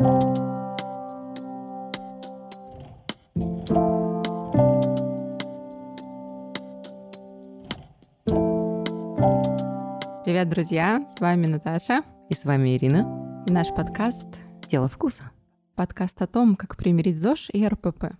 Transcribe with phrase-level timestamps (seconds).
[0.00, 0.16] Привет,
[10.48, 11.06] друзья!
[11.14, 12.02] С вами Наташа.
[12.30, 13.44] И с вами Ирина.
[13.46, 14.26] И наш подкаст
[14.70, 15.32] «Дело вкуса».
[15.74, 18.14] Подкаст о том, как примирить ЗОЖ и РПП.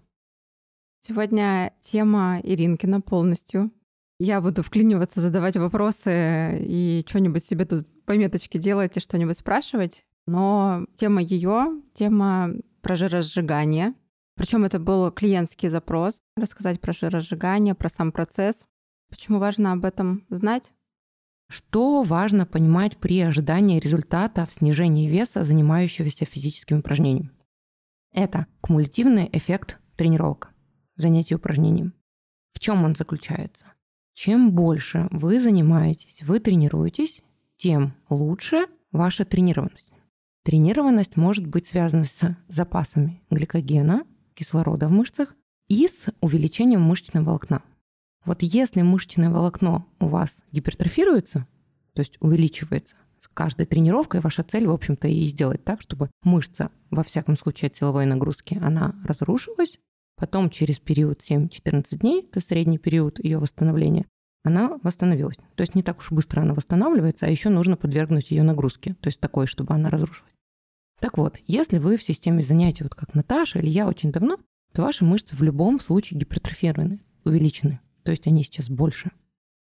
[1.00, 3.70] Сегодня тема Иринкина полностью.
[4.18, 10.04] Я буду вклиниваться, задавать вопросы и что-нибудь себе тут пометочки делать и что-нибудь спрашивать.
[10.26, 12.50] Но тема ее, тема
[12.82, 13.94] про жиросжигание.
[14.36, 18.64] Причем это был клиентский запрос, рассказать про жиросжигание, про сам процесс.
[19.10, 20.72] Почему важно об этом знать?
[21.48, 27.32] Что важно понимать при ожидании результата в снижении веса, занимающегося физическим упражнением?
[28.12, 30.52] Это кумулятивный эффект тренировок,
[30.94, 31.92] занятий упражнением.
[32.52, 33.64] В чем он заключается?
[34.14, 37.22] Чем больше вы занимаетесь, вы тренируетесь,
[37.56, 39.89] тем лучше ваша тренированность.
[40.50, 44.04] Тренированность может быть связана с запасами гликогена,
[44.34, 45.36] кислорода в мышцах
[45.68, 47.62] и с увеличением мышечного волокна.
[48.24, 51.46] Вот если мышечное волокно у вас гипертрофируется,
[51.92, 56.72] то есть увеличивается с каждой тренировкой, ваша цель, в общем-то, и сделать так, чтобы мышца,
[56.90, 59.78] во всяком случае от силовой нагрузки, она разрушилась,
[60.16, 64.04] потом через период 7-14 дней, это средний период ее восстановления,
[64.42, 65.36] она восстановилась.
[65.54, 69.06] То есть не так уж быстро она восстанавливается, а еще нужно подвергнуть ее нагрузке, то
[69.06, 70.32] есть такой, чтобы она разрушилась.
[71.00, 74.38] Так вот, если вы в системе занятий, вот как Наташа или я очень давно,
[74.72, 79.12] то ваши мышцы в любом случае гипертрофированы, увеличены то есть они сейчас больше.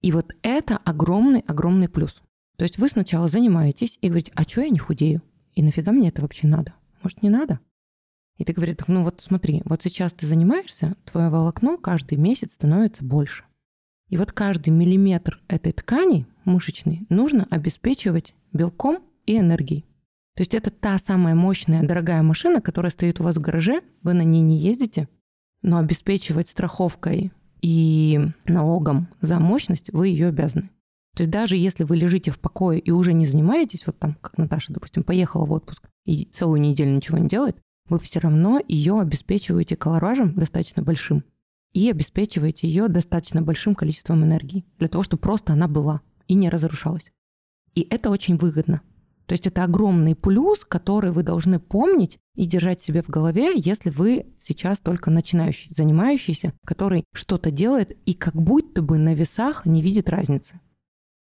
[0.00, 2.22] И вот это огромный-огромный плюс.
[2.56, 5.22] То есть вы сначала занимаетесь и говорите, а что я не худею?
[5.54, 6.74] И нафига мне это вообще надо?
[7.02, 7.60] Может, не надо?
[8.38, 13.04] И ты говоришь, ну вот смотри, вот сейчас ты занимаешься, твое волокно каждый месяц становится
[13.04, 13.44] больше.
[14.08, 19.84] И вот каждый миллиметр этой ткани мышечной нужно обеспечивать белком и энергией.
[20.34, 24.14] То есть это та самая мощная, дорогая машина, которая стоит у вас в гараже, вы
[24.14, 25.08] на ней не ездите,
[25.60, 30.70] но обеспечивать страховкой и налогом за мощность вы ее обязаны.
[31.14, 34.38] То есть даже если вы лежите в покое и уже не занимаетесь, вот там, как
[34.38, 38.98] Наташа, допустим, поехала в отпуск и целую неделю ничего не делает, вы все равно ее
[38.98, 41.24] обеспечиваете колоражем достаточно большим
[41.74, 46.48] и обеспечиваете ее достаточно большим количеством энергии для того, чтобы просто она была и не
[46.48, 47.12] разрушалась.
[47.74, 48.80] И это очень выгодно.
[49.32, 53.88] То есть это огромный плюс, который вы должны помнить и держать себе в голове, если
[53.88, 59.80] вы сейчас только начинающий, занимающийся, который что-то делает и как будто бы на весах не
[59.80, 60.60] видит разницы.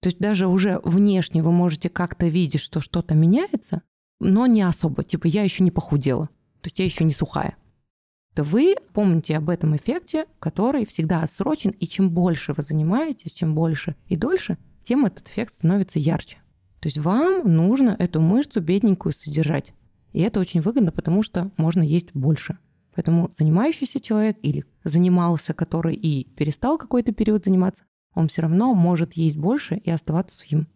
[0.04, 3.82] То есть даже уже внешне вы можете как-то видеть, что что-то меняется,
[4.20, 5.04] но не особо.
[5.04, 6.28] Типа я еще не похудела,
[6.62, 7.58] то есть я еще не сухая.
[8.36, 13.56] То вы помните об этом эффекте, который всегда отсрочен, и чем больше вы занимаетесь, чем
[13.56, 16.38] больше и дольше, тем этот эффект становится ярче.
[16.86, 19.74] То есть вам нужно эту мышцу бедненькую содержать.
[20.14, 22.60] И это очень выгодно, потому что можно есть больше.
[22.94, 29.14] Поэтому занимающийся человек или занимался, который и перестал какой-то период заниматься, он все равно может
[29.14, 30.68] есть больше и оставаться сухим.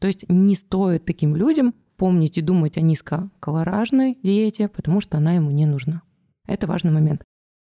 [0.00, 5.34] То есть не стоит таким людям помнить и думать о низкокалоражной диете, потому что она
[5.34, 6.02] ему не нужна.
[6.48, 7.22] Это важный момент.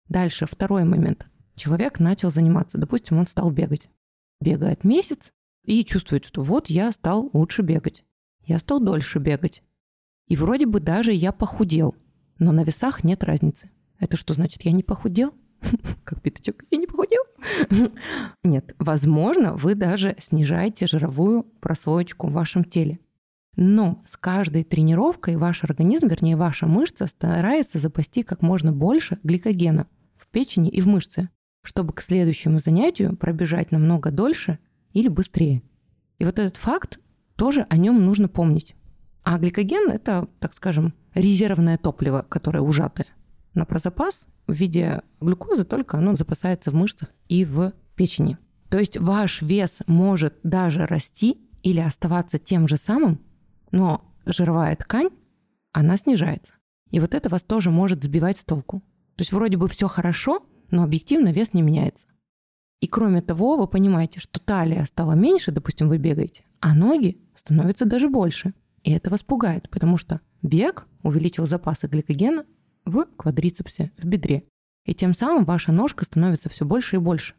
[0.09, 1.26] Дальше, второй момент.
[1.56, 2.78] Человек начал заниматься.
[2.78, 3.91] Допустим, он стал бегать.
[4.41, 5.32] Бегает месяц,
[5.64, 8.04] и чувствует, что вот я стал лучше бегать,
[8.44, 9.62] я стал дольше бегать.
[10.26, 11.94] И вроде бы даже я похудел,
[12.38, 13.70] но на весах нет разницы.
[13.98, 15.34] Это что значит, я не похудел?
[16.04, 17.22] Как пятачок, я не похудел?
[18.42, 22.98] Нет, возможно, вы даже снижаете жировую прослоечку в вашем теле.
[23.56, 29.86] Но с каждой тренировкой ваш организм, вернее ваша мышца, старается запасти как можно больше гликогена
[30.16, 31.28] в печени и в мышце,
[31.62, 34.58] чтобы к следующему занятию пробежать намного дольше
[34.92, 35.62] или быстрее.
[36.19, 37.00] И вот этот факт
[37.36, 38.75] тоже о нем нужно помнить.
[39.22, 43.06] А гликоген– это, так скажем, резервное топливо, которое ужатое.
[43.54, 48.38] На прозапас в виде глюкозы только оно запасается в мышцах и в печени.
[48.69, 53.20] То есть ваш вес может даже расти или оставаться тем же самым,
[53.70, 55.10] но жировая ткань,
[55.72, 56.54] она снижается.
[56.91, 58.80] И вот это вас тоже может сбивать с толку.
[59.16, 62.06] То есть вроде бы все хорошо, но объективно вес не меняется.
[62.82, 67.84] И кроме того, вы понимаете, что талия стала меньше, допустим, вы бегаете, а ноги становятся
[67.84, 68.54] даже больше.
[68.82, 72.44] И это вас пугает, потому что бег увеличил запасы гликогена
[72.84, 74.42] в квадрицепсе, в бедре.
[74.84, 77.34] И тем самым ваша ножка становится все больше и больше.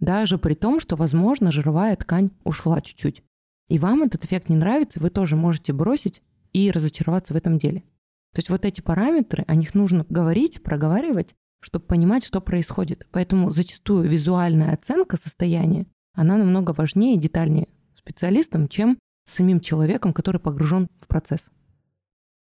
[0.00, 3.22] Даже при том, что, возможно, жировая ткань ушла чуть-чуть.
[3.68, 6.20] И вам этот эффект не нравится, вы тоже можете бросить
[6.52, 7.84] и разочароваться в этом деле.
[8.32, 13.06] То есть вот эти параметры, о них нужно говорить, проговаривать, чтобы понимать, что происходит.
[13.12, 20.40] Поэтому зачастую визуальная оценка состояния, она намного важнее и детальнее специалистам, чем самим человеком, который
[20.40, 21.50] погружен в процесс.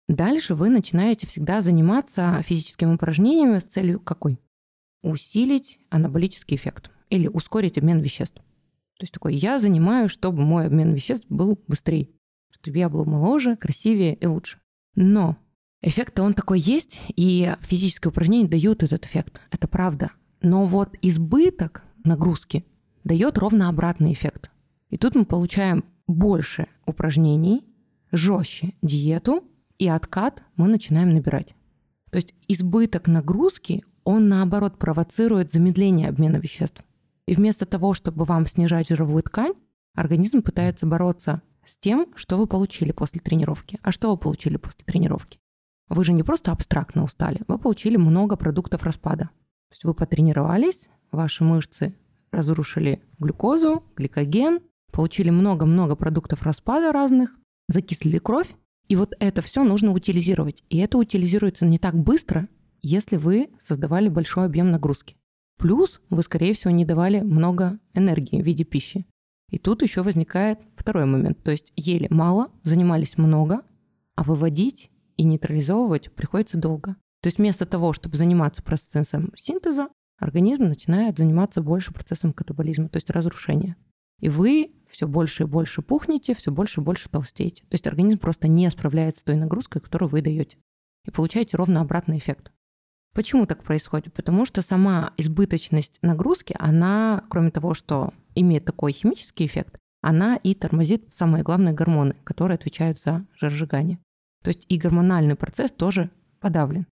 [0.07, 4.39] Дальше вы начинаете всегда заниматься физическими упражнениями с целью какой?
[5.03, 8.35] Усилить анаболический эффект или ускорить обмен веществ.
[8.35, 12.09] То есть такой, я занимаюсь, чтобы мой обмен веществ был быстрее,
[12.51, 14.59] чтобы я был моложе, красивее и лучше.
[14.95, 15.37] Но
[15.81, 19.41] эффект-то он такой есть, и физические упражнения дают этот эффект.
[19.51, 20.11] Это правда.
[20.41, 22.65] Но вот избыток нагрузки
[23.03, 24.51] дает ровно обратный эффект.
[24.89, 27.63] И тут мы получаем больше упражнений,
[28.11, 29.43] жестче диету,
[29.77, 31.55] и откат мы начинаем набирать.
[32.11, 36.83] То есть избыток нагрузки, он наоборот провоцирует замедление обмена веществ.
[37.25, 39.53] И вместо того, чтобы вам снижать жировую ткань,
[39.95, 43.79] организм пытается бороться с тем, что вы получили после тренировки.
[43.81, 45.40] А что вы получили после тренировки?
[45.91, 49.25] Вы же не просто абстрактно устали, вы получили много продуктов распада.
[49.25, 51.93] То есть вы потренировались, ваши мышцы
[52.31, 54.61] разрушили глюкозу, гликоген,
[54.93, 57.35] получили много-много продуктов распада разных,
[57.67, 58.47] закислили кровь,
[58.87, 60.63] и вот это все нужно утилизировать.
[60.69, 62.47] И это утилизируется не так быстро,
[62.81, 65.17] если вы создавали большой объем нагрузки.
[65.57, 69.05] Плюс вы, скорее всего, не давали много энергии в виде пищи.
[69.49, 71.43] И тут еще возникает второй момент.
[71.43, 73.63] То есть ели мало, занимались много,
[74.15, 74.89] а выводить
[75.21, 76.95] и нейтрализовывать приходится долго.
[77.21, 82.97] То есть вместо того, чтобы заниматься процессом синтеза, организм начинает заниматься больше процессом катаболизма, то
[82.97, 83.75] есть разрушения.
[84.19, 87.61] И вы все больше и больше пухнете, все больше и больше толстеете.
[87.65, 90.57] То есть организм просто не справляется с той нагрузкой, которую вы даете.
[91.05, 92.51] И получаете ровно обратный эффект.
[93.13, 94.15] Почему так происходит?
[94.15, 100.55] Потому что сама избыточность нагрузки, она, кроме того, что имеет такой химический эффект, она и
[100.55, 103.99] тормозит самые главные гормоны, которые отвечают за жиросжигание.
[104.41, 106.09] То есть и гормональный процесс тоже
[106.39, 106.87] подавлен.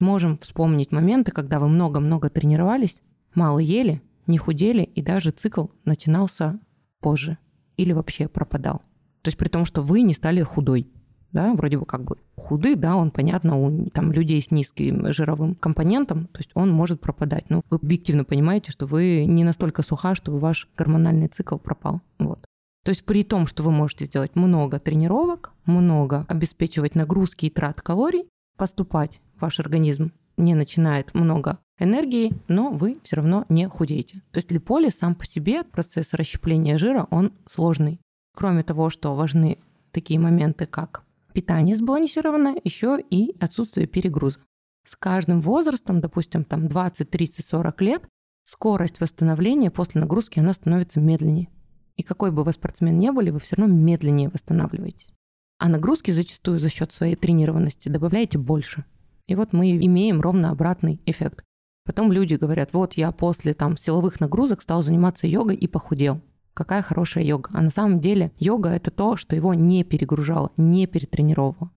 [0.00, 3.00] Можем вспомнить моменты, когда вы много-много тренировались,
[3.34, 6.58] мало ели, не худели, и даже цикл начинался
[7.00, 7.38] позже
[7.76, 8.82] или вообще пропадал.
[9.22, 10.88] То есть при том, что вы не стали худой
[11.34, 15.56] да, вроде бы как бы худый, да, он, понятно, у там, людей с низким жировым
[15.56, 17.50] компонентом, то есть он может пропадать.
[17.50, 22.00] Но вы объективно понимаете, что вы не настолько суха, чтобы ваш гормональный цикл пропал.
[22.20, 22.46] Вот.
[22.84, 27.80] То есть при том, что вы можете сделать много тренировок, много обеспечивать нагрузки и трат
[27.80, 34.22] калорий, поступать ваш организм не начинает много энергии, но вы все равно не худеете.
[34.30, 38.00] То есть липолиз сам по себе, процесс расщепления жира, он сложный.
[38.34, 39.58] Кроме того, что важны
[39.92, 44.38] такие моменты, как питание сбалансированное, еще и отсутствие перегруза.
[44.86, 48.04] С каждым возрастом, допустим, там 20, 30, 40 лет,
[48.44, 51.48] скорость восстановления после нагрузки, она становится медленнее.
[51.96, 55.13] И какой бы вы спортсмен не были, вы все равно медленнее восстанавливаетесь.
[55.58, 58.84] А нагрузки зачастую за счет своей тренированности добавляете больше.
[59.26, 61.44] И вот мы имеем ровно обратный эффект.
[61.84, 66.20] Потом люди говорят, вот я после там силовых нагрузок стал заниматься йогой и похудел
[66.54, 67.50] какая хорошая йога.
[67.52, 71.70] А на самом деле йога— это то, что его не перегружало, не перетренировало.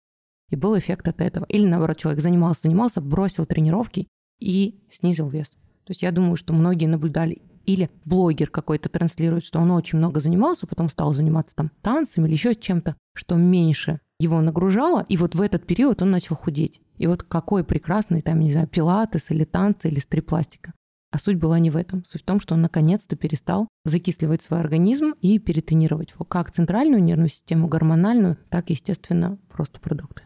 [0.49, 1.45] И был эффект от этого.
[1.45, 4.07] Или наоборот, человек занимался, занимался, бросил тренировки
[4.39, 5.49] и снизил вес.
[5.49, 10.19] То есть я думаю, что многие наблюдали или блогер какой-то транслирует, что он очень много
[10.19, 15.35] занимался, потом стал заниматься там танцами или еще чем-то, что меньше его нагружало, и вот
[15.35, 16.81] в этот период он начал худеть.
[16.97, 20.73] И вот какой прекрасный там, не знаю, пилатес или танцы или стрипластика.
[21.11, 22.03] А суть была не в этом.
[22.05, 27.01] Суть в том, что он наконец-то перестал закисливать свой организм и перетренировать его как центральную
[27.01, 30.23] нервную систему, гормональную, так, естественно, просто продукты.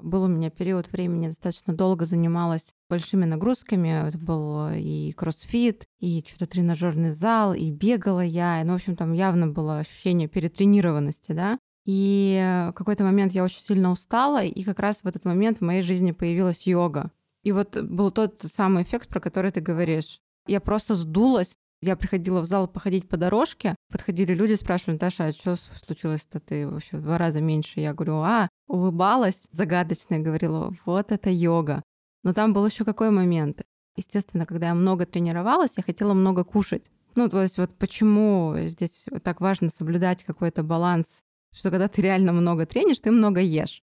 [0.00, 4.08] Был у меня период времени, достаточно долго занималась большими нагрузками.
[4.08, 8.62] Это был и кроссфит, и что-то тренажерный зал, и бегала я.
[8.64, 11.58] Ну, в общем, там явно было ощущение перетренированности, да.
[11.84, 12.38] И
[12.70, 15.82] в какой-то момент я очень сильно устала, и как раз в этот момент в моей
[15.82, 17.10] жизни появилась йога.
[17.42, 20.20] И вот был тот самый эффект, про который ты говоришь.
[20.46, 21.56] Я просто сдулась.
[21.80, 26.66] Я приходила в зал походить по дорожке, подходили люди, спрашивали, Таша, а что случилось-то ты
[26.68, 27.80] вообще в два раза меньше?
[27.80, 31.84] Я говорю, а, улыбалась загадочно и говорила, вот это йога.
[32.24, 33.62] Но там был еще какой момент?
[33.96, 36.90] Естественно, когда я много тренировалась, я хотела много кушать.
[37.14, 41.20] Ну, то есть вот почему здесь так важно соблюдать какой-то баланс,
[41.54, 43.82] что когда ты реально много тренишь, ты много ешь.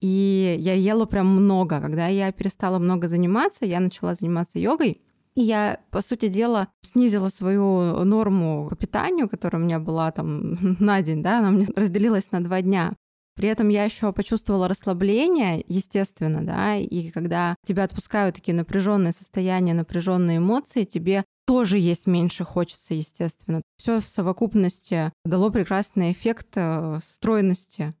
[0.00, 1.80] И я ела прям много.
[1.80, 5.00] Когда я перестала много заниматься, я начала заниматься йогой.
[5.36, 10.76] И я, по сути дела, снизила свою норму по питанию, которая у меня была там
[10.80, 12.94] на день, да, она меня разделилась на два дня.
[13.36, 19.74] При этом я еще почувствовала расслабление, естественно, да, и когда тебя отпускают такие напряженные состояния,
[19.74, 23.60] напряженные эмоции, тебе тоже есть меньше хочется, естественно.
[23.76, 27.94] Все в совокупности дало прекрасный эффект э, стройности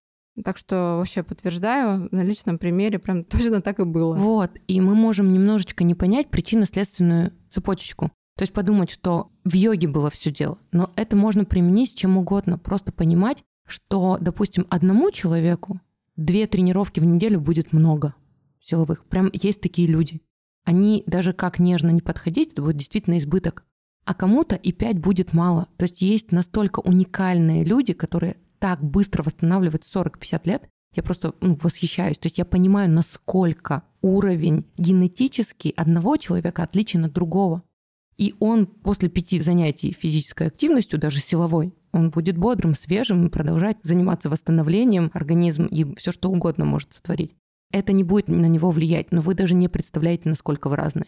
[0.44, 4.14] так что вообще подтверждаю, на личном примере прям точно так и было.
[4.14, 8.10] Вот, и мы можем немножечко не понять причинно-следственную цепочечку.
[8.36, 10.58] То есть подумать, что в йоге было все дело.
[10.70, 12.58] Но это можно применить чем угодно.
[12.58, 15.80] Просто понимать, что, допустим, одному человеку
[16.16, 18.14] Две тренировки в неделю будет много
[18.60, 19.04] силовых.
[19.04, 20.22] Прям есть такие люди.
[20.64, 23.64] Они даже как нежно не подходить, это будет действительно избыток.
[24.06, 25.68] А кому-то и пять будет мало.
[25.76, 31.56] То есть есть настолько уникальные люди, которые так быстро восстанавливают 40-50 лет, я просто ну,
[31.62, 32.18] восхищаюсь.
[32.18, 37.62] То есть я понимаю, насколько уровень генетический одного человека отличен от другого.
[38.16, 43.76] И он после пяти занятий физической активностью, даже силовой, он будет бодрым, свежим и продолжать
[43.84, 47.36] заниматься восстановлением организма и все что угодно может сотворить.
[47.70, 51.06] Это не будет на него влиять, но вы даже не представляете, насколько вы разные.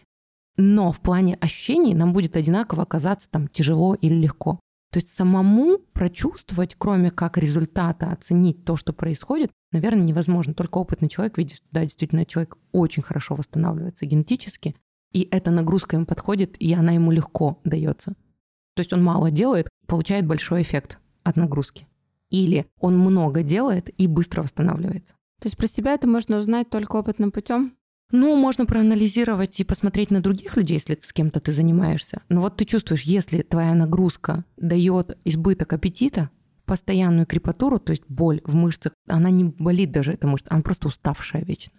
[0.55, 4.61] Но в плане ощущений нам будет одинаково оказаться там тяжело или легко.
[4.91, 10.53] То есть самому прочувствовать, кроме как результата, оценить то, что происходит, наверное, невозможно.
[10.55, 14.75] Только опытный человек видит, что да, действительно, человек очень хорошо восстанавливается генетически,
[15.11, 18.13] и эта нагрузка ему подходит, и она ему легко дается.
[18.75, 21.87] То есть он мало делает, получает большой эффект от нагрузки.
[22.29, 25.13] Или он много делает и быстро восстанавливается.
[25.39, 27.75] То есть про себя это можно узнать только опытным путем?
[28.11, 32.21] Ну, можно проанализировать и посмотреть на других людей, если с кем-то ты занимаешься.
[32.27, 36.31] Но вот ты чувствуешь, если твоя нагрузка дает избыток аппетита,
[36.65, 40.87] постоянную крепатуру, то есть боль в мышцах, она не болит даже эта мышца, она просто
[40.87, 41.73] уставшая вечно.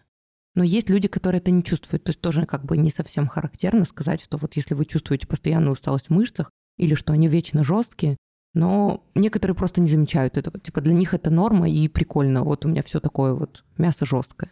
[0.55, 2.05] Но есть люди, которые это не чувствуют.
[2.05, 5.73] То есть тоже как бы не совсем характерно сказать, что вот если вы чувствуете постоянную
[5.73, 8.17] усталость в мышцах или что они вечно жесткие,
[8.53, 10.59] но некоторые просто не замечают этого.
[10.59, 12.43] Типа для них это норма и прикольно.
[12.43, 14.51] Вот у меня все такое вот мясо жесткое.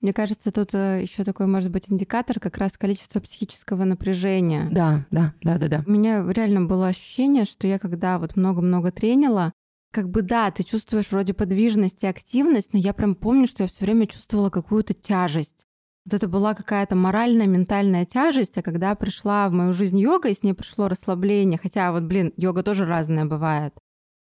[0.00, 4.68] Мне кажется, тут э, еще такой может быть индикатор как раз количество психического напряжения.
[4.70, 5.84] Да, да, да, да, да.
[5.86, 9.52] У меня реально было ощущение, что я когда вот много-много тренила,
[9.92, 13.68] как бы да, ты чувствуешь вроде подвижность и активность, но я прям помню, что я
[13.68, 15.66] все время чувствовала какую-то тяжесть.
[16.06, 20.34] Вот это была какая-то моральная, ментальная тяжесть, а когда пришла в мою жизнь йога, и
[20.34, 23.74] с ней пришло расслабление, хотя вот, блин, йога тоже разная бывает,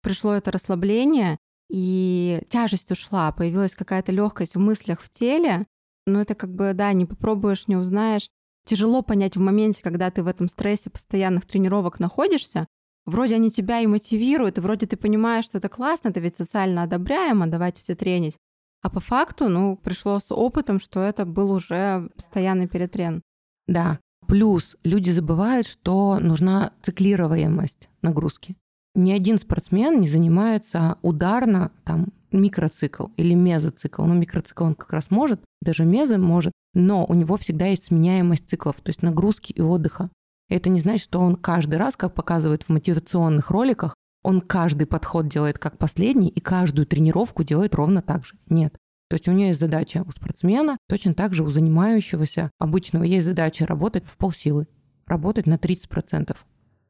[0.01, 1.37] пришло это расслабление,
[1.69, 5.65] и тяжесть ушла, появилась какая-то легкость в мыслях, в теле.
[6.05, 8.29] Но это как бы, да, не попробуешь, не узнаешь.
[8.65, 12.67] Тяжело понять в моменте, когда ты в этом стрессе постоянных тренировок находишься.
[13.05, 16.83] Вроде они тебя и мотивируют, и вроде ты понимаешь, что это классно, это ведь социально
[16.83, 18.37] одобряемо, давайте все тренить.
[18.81, 23.21] А по факту, ну, пришло с опытом, что это был уже постоянный перетрен.
[23.67, 23.99] Да.
[24.27, 28.55] Плюс люди забывают, что нужна циклируемость нагрузки
[28.95, 34.03] ни один спортсмен не занимается ударно там микроцикл или мезоцикл.
[34.03, 38.49] Ну, микроцикл он как раз может, даже мезо может, но у него всегда есть сменяемость
[38.49, 40.09] циклов, то есть нагрузки и отдыха.
[40.49, 45.27] Это не значит, что он каждый раз, как показывают в мотивационных роликах, он каждый подход
[45.27, 48.35] делает как последний и каждую тренировку делает ровно так же.
[48.49, 48.75] Нет.
[49.07, 53.25] То есть у него есть задача у спортсмена, точно так же у занимающегося обычного есть
[53.25, 54.67] задача работать в полсилы,
[55.05, 56.35] работать на 30%.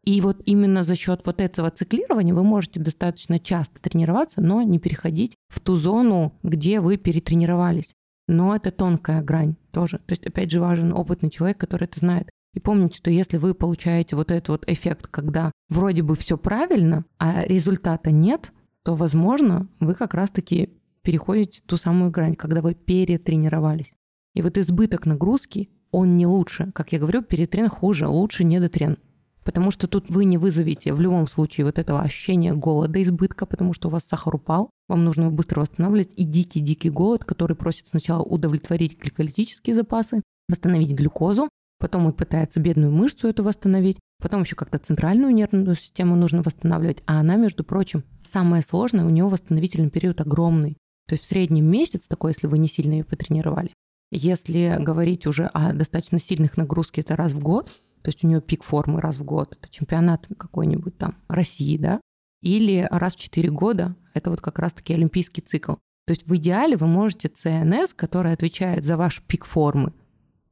[0.06, 4.78] И вот именно за счет вот этого циклирования вы можете достаточно часто тренироваться, но не
[4.78, 7.94] переходить в ту зону, где вы перетренировались.
[8.28, 9.98] Но это тонкая грань тоже.
[9.98, 12.30] То есть, опять же, важен опытный человек, который это знает.
[12.54, 17.06] И помните, что если вы получаете вот этот вот эффект, когда вроде бы все правильно,
[17.18, 18.52] а результата нет,
[18.84, 20.70] то, возможно, вы как раз-таки
[21.02, 23.96] переходите ту самую грань, когда вы перетренировались.
[24.36, 26.72] И вот избыток нагрузки, он не лучше.
[26.74, 28.98] Как я говорю, перетрен хуже, лучше недотрен.
[29.46, 33.74] Потому что тут вы не вызовете в любом случае вот этого ощущения голода, избытка, потому
[33.74, 37.88] что у вас сахар упал, вам нужно его быстро восстанавливать, и дикий-дикий голод, который просит
[37.88, 41.48] сначала удовлетворить гликолитические запасы, восстановить глюкозу,
[41.80, 47.04] потом он пытается бедную мышцу эту восстановить, потом еще как-то центральную нервную систему нужно восстанавливать,
[47.06, 50.78] а она, между прочим, самое сложное, у нее восстановительный период огромный.
[51.08, 53.72] То есть в среднем месяц такой, если вы не сильно ее потренировали.
[54.12, 57.72] Если говорить уже о достаточно сильных нагрузках, это раз в год,
[58.06, 62.00] то есть у нее пик формы раз в год, это чемпионат какой-нибудь там России, да,
[62.44, 65.74] или раз в 4 года, это вот как раз-таки олимпийский цикл.
[66.06, 69.92] То есть в идеале вы можете ЦНС, который отвечает за ваш пик формы,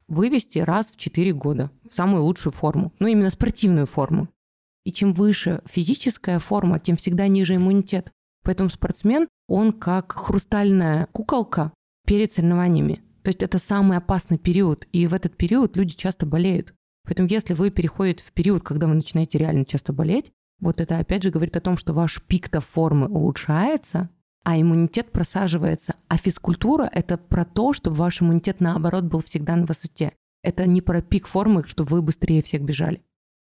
[0.08, 4.28] вывести раз в 4 года в самую лучшую форму, ну именно спортивную форму.
[4.84, 8.10] И чем выше физическая форма, тем всегда ниже иммунитет.
[8.42, 11.72] Поэтому спортсмен, он как хрустальная куколка
[12.04, 13.00] перед соревнованиями.
[13.22, 16.74] То есть это самый опасный период, и в этот период люди часто болеют.
[17.04, 21.22] Поэтому если вы переходите в период, когда вы начинаете реально часто болеть, вот это опять
[21.22, 24.08] же говорит о том, что ваш пик-то формы улучшается,
[24.44, 25.96] а иммунитет просаживается.
[26.08, 30.12] А физкультура— это про то, чтобы ваш иммунитет, наоборот, был всегда на высоте.
[30.42, 33.02] Это не про пик формы, чтобы вы быстрее всех бежали.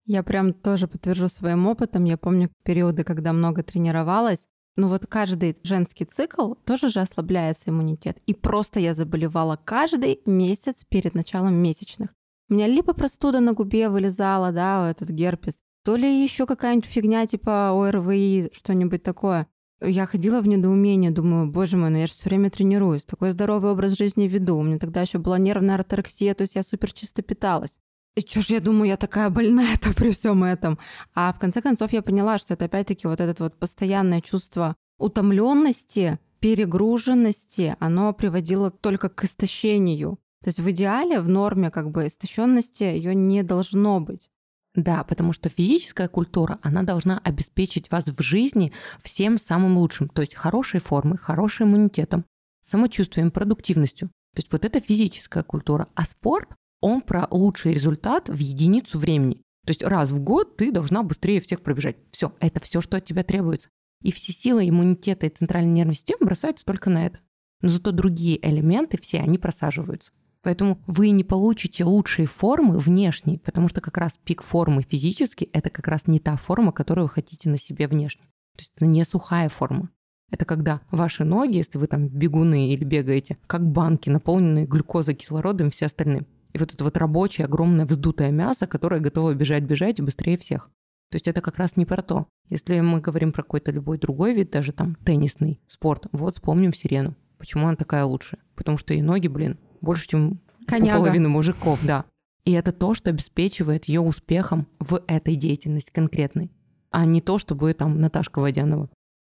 [0.05, 2.05] Я прям тоже подтвержу своим опытом.
[2.05, 4.47] Я помню периоды, когда много тренировалась.
[4.75, 8.17] Ну вот каждый женский цикл тоже же ослабляется иммунитет.
[8.25, 12.13] И просто я заболевала каждый месяц перед началом месячных.
[12.49, 17.25] У меня либо простуда на губе вылезала, да, этот герпес, то ли еще какая-нибудь фигня
[17.27, 19.47] типа ОРВИ, что-нибудь такое.
[19.81, 23.71] Я ходила в недоумение, думаю, боже мой, ну я же все время тренируюсь, такой здоровый
[23.71, 24.57] образ жизни веду.
[24.57, 27.77] У меня тогда еще была нервная артерексия, то есть я супер чисто питалась.
[28.15, 30.79] И что ж я думаю, я такая больная-то при всем этом.
[31.13, 36.17] А в конце концов я поняла, что это опять-таки вот это вот постоянное чувство утомленности,
[36.39, 40.17] перегруженности, оно приводило только к истощению.
[40.43, 44.29] То есть в идеале, в норме как бы истощенности ее не должно быть.
[44.75, 50.07] Да, потому что физическая культура, она должна обеспечить вас в жизни всем самым лучшим.
[50.07, 52.25] То есть хорошей формой, хорошим иммунитетом,
[52.63, 54.09] самочувствием, продуктивностью.
[54.35, 55.87] То есть вот это физическая культура.
[55.95, 59.41] А спорт, он про лучший результат в единицу времени.
[59.65, 61.97] То есть раз в год ты должна быстрее всех пробежать.
[62.11, 63.69] Все, это все, что от тебя требуется.
[64.03, 67.19] И все силы иммунитета и центральной нервной системы бросаются только на это.
[67.61, 70.11] Но зато другие элементы все, они просаживаются.
[70.47, 75.69] Поэтому вы не получите лучшие формы внешней, потому что как раз пик формы физически— это
[75.69, 78.21] как раз не та форма, которую вы хотите на себе внешне.
[78.55, 79.89] То есть это не сухая форма.
[80.31, 85.67] Это когда ваши ноги, если вы там бегуны или бегаете, как банки, наполненные глюкозой, кислородом
[85.67, 86.25] и все остальные.
[86.53, 90.71] И вот это вот рабочее, огромное вздутое мясо, которое готово бежать-бежать быстрее всех.
[91.11, 92.27] То есть это как раз не про то.
[92.47, 97.17] Если мы говорим про какой-то любой другой вид, даже там теннисный спорт, вот вспомним сирену.
[97.37, 98.41] Почему она такая лучшая?
[98.55, 100.99] Потому что и ноги, блин, больше, чем Коняга.
[100.99, 102.05] половину мужиков, да.
[102.45, 106.51] И это то, что обеспечивает ее успехом в этой деятельности конкретной,
[106.91, 108.89] а не то, чтобы там Наташка Водянова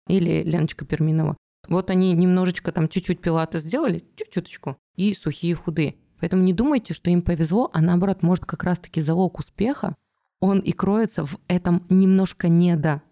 [0.09, 1.37] или Леночка Перминова.
[1.69, 5.97] Вот они немножечко там чуть-чуть пилаты сделали, чуть-чуточку, и сухие худые.
[6.21, 9.97] Поэтому не думайте, что им повезло, а наоборот, может как раз-таки залог успеха,
[10.41, 13.03] он и кроется в этом немножко недо,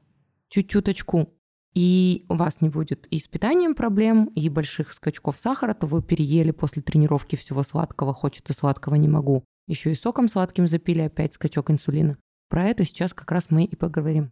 [0.49, 1.34] чуть-чуточку
[1.75, 6.03] и у вас не будет и с питанием проблем, и больших скачков сахара, то вы
[6.03, 9.45] переели после тренировки всего сладкого, хочется сладкого, не могу.
[9.67, 12.17] Еще и соком сладким запили, опять скачок инсулина.
[12.49, 14.31] Про это сейчас как раз мы и поговорим.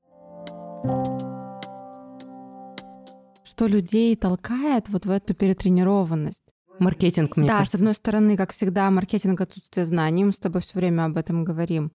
[3.45, 6.45] Что людей толкает вот в эту перетренированность?
[6.79, 7.77] Маркетинг, мне да, кажется.
[7.77, 11.45] с одной стороны, как всегда, маркетинг отсутствие знаний, мы с тобой все время об этом
[11.45, 11.93] говорим.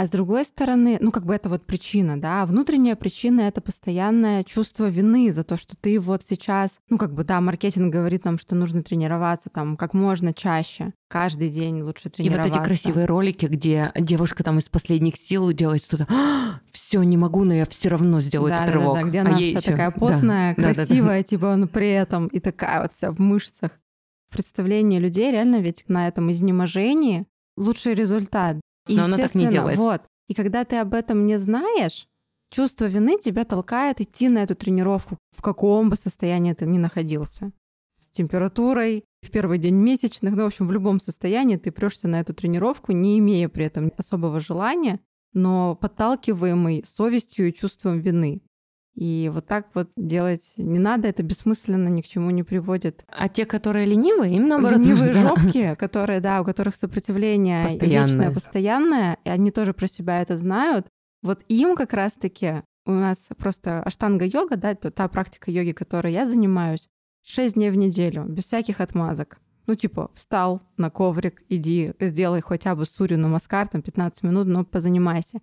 [0.00, 3.60] А с другой стороны, ну как бы это вот причина, да, а внутренняя причина— это
[3.60, 8.24] постоянное чувство вины за то, что ты вот сейчас, ну как бы, да, маркетинг говорит
[8.24, 12.48] нам, что нужно тренироваться там как можно чаще, каждый день лучше И тренироваться.
[12.48, 16.06] вот эти красивые ролики, где девушка там из последних сил делает что-то,
[16.72, 18.94] все, не могу, но я все равно сделаю да, этот да, рывок.
[18.94, 20.74] да, где А она ей вся ещё- такая да, потная, да, да, да.
[20.86, 23.72] красивая, типа, но при этом и такая вот вся в мышцах.
[24.30, 27.26] Представление людей реально ведь на этом изнеможении
[27.58, 28.56] лучший результат.
[28.86, 29.80] И, Но оно так не делается.
[29.80, 30.02] Вот.
[30.28, 32.06] И когда ты об этом не знаешь,
[32.50, 37.52] чувство вины тебя толкает идти на эту тренировку, в каком бы состоянии ты ни находился.
[37.98, 42.20] С температурой, в первый день месячных, ну, в общем, в любом состоянии ты прешься на
[42.20, 45.00] эту тренировку, не имея при этом особого желания,
[45.32, 48.42] но подталкиваемый совестью и чувством вины.
[48.94, 53.04] И вот так вот делать не надо, это бессмысленно, ни к чему не приводит.
[53.08, 58.06] А те, которые ленивые, им наоборот Ленивые нужно- жопки, которые, да, у которых сопротивление Постоянное.
[58.08, 60.86] вечное, постоянное, и они тоже про себя это знают,
[61.22, 66.26] вот им как раз-таки у нас просто аштанга-йога, да, это та практика йоги, которой я
[66.26, 66.88] занимаюсь,
[67.24, 69.38] 6 дней в неделю, без всяких отмазок.
[69.66, 74.64] Ну, типа, встал на коврик, иди, сделай хотя бы сурью намаскар, там 15 минут, но
[74.64, 75.40] позанимайся.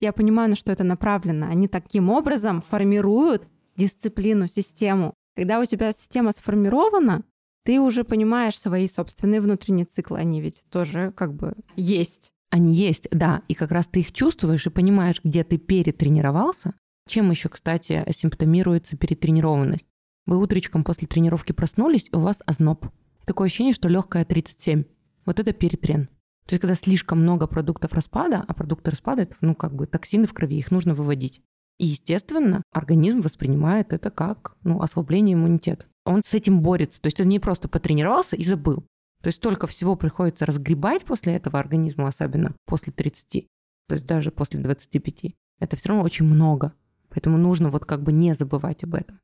[0.00, 1.46] Я понимаю, на что это направлено.
[1.46, 5.14] Они таким образом формируют дисциплину, систему.
[5.36, 7.24] Когда у тебя система сформирована,
[7.64, 10.18] ты уже понимаешь свои собственные внутренние циклы.
[10.18, 12.32] Они ведь тоже как бы есть.
[12.50, 16.74] Они есть, да, и как раз ты их чувствуешь и понимаешь, где ты перетренировался.
[17.06, 19.86] Чем еще, кстати, симптомируется перетренированность?
[20.26, 22.86] Вы утречком после тренировки проснулись, и у вас озноб.
[23.24, 24.84] Такое ощущение, что легкая 37.
[25.26, 26.08] Вот это перетрен.
[26.46, 30.26] То есть, когда слишком много продуктов распада, а продукты распада это, ну, как бы токсины
[30.26, 31.42] в крови, их нужно выводить.
[31.78, 35.86] И, естественно, организм воспринимает это как ну, ослабление иммунитета.
[36.04, 37.00] Он с этим борется.
[37.00, 38.84] То есть он не просто потренировался и забыл.
[39.22, 43.46] То есть столько всего приходится разгребать после этого организму, особенно после 30,
[43.86, 45.34] то есть даже после 25.
[45.58, 46.74] Это все равно очень много.
[47.10, 49.20] Поэтому нужно вот как бы не забывать об этом.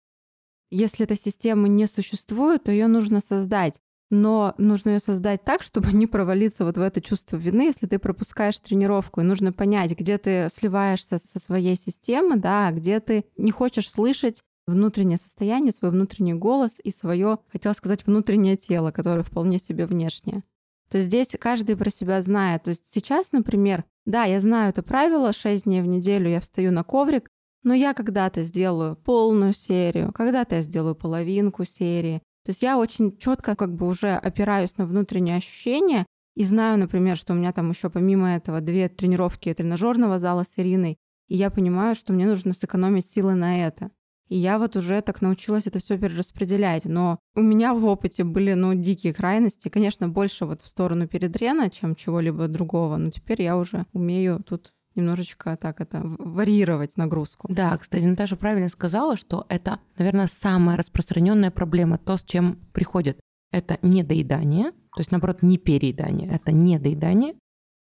[0.71, 3.81] Если эта система не существует, то ее нужно создать.
[4.11, 7.99] Но нужно ее создать так, чтобы не провалиться вот в это чувство вины, если ты
[7.99, 9.21] пропускаешь тренировку.
[9.21, 14.43] И нужно понять, где ты сливаешься со своей системой, да, где ты не хочешь слышать
[14.67, 20.43] внутреннее состояние, свой внутренний голос и свое, хотела сказать, внутреннее тело, которое вполне себе внешнее.
[20.91, 22.65] То есть здесь каждый про себя знает.
[22.65, 26.71] То есть сейчас, например, да, я знаю это правило, 6 дней в неделю я встаю
[26.73, 27.29] на коврик,
[27.63, 32.23] но я когда-то сделаю полную серию, когда-то я сделаю половинку серии.
[32.47, 36.07] То есть я очень четко как бы уже опираюсь на внутренние ощущения
[36.37, 40.57] и знаю, например, что у меня там еще помимо этого две тренировки тренажерного зала с
[40.57, 43.91] Ириной, и я понимаю, что мне нужно сэкономить силы на это.
[44.29, 46.85] И я вот уже так научилась это все перераспределять.
[46.85, 49.69] Но у меня в опыте были, ну, дикие крайности.
[49.69, 52.97] Конечно, больше вот в сторону передрена, чем чего-либо другого.
[52.97, 57.47] Но теперь я уже умею тут немножечко так это варьировать нагрузку.
[57.51, 63.19] Да, кстати, Наташа правильно сказала, что это, наверное, самая распространенная проблема, то, с чем приходят.
[63.53, 67.35] Это недоедание, то есть, наоборот, не переедание, это недоедание,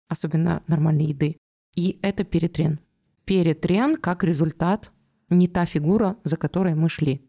[0.08, 1.38] особенно нормальной еды,
[1.74, 2.78] и это перетрен.
[3.24, 4.92] Перетрен как результат
[5.28, 7.28] не та фигура, за которой мы шли.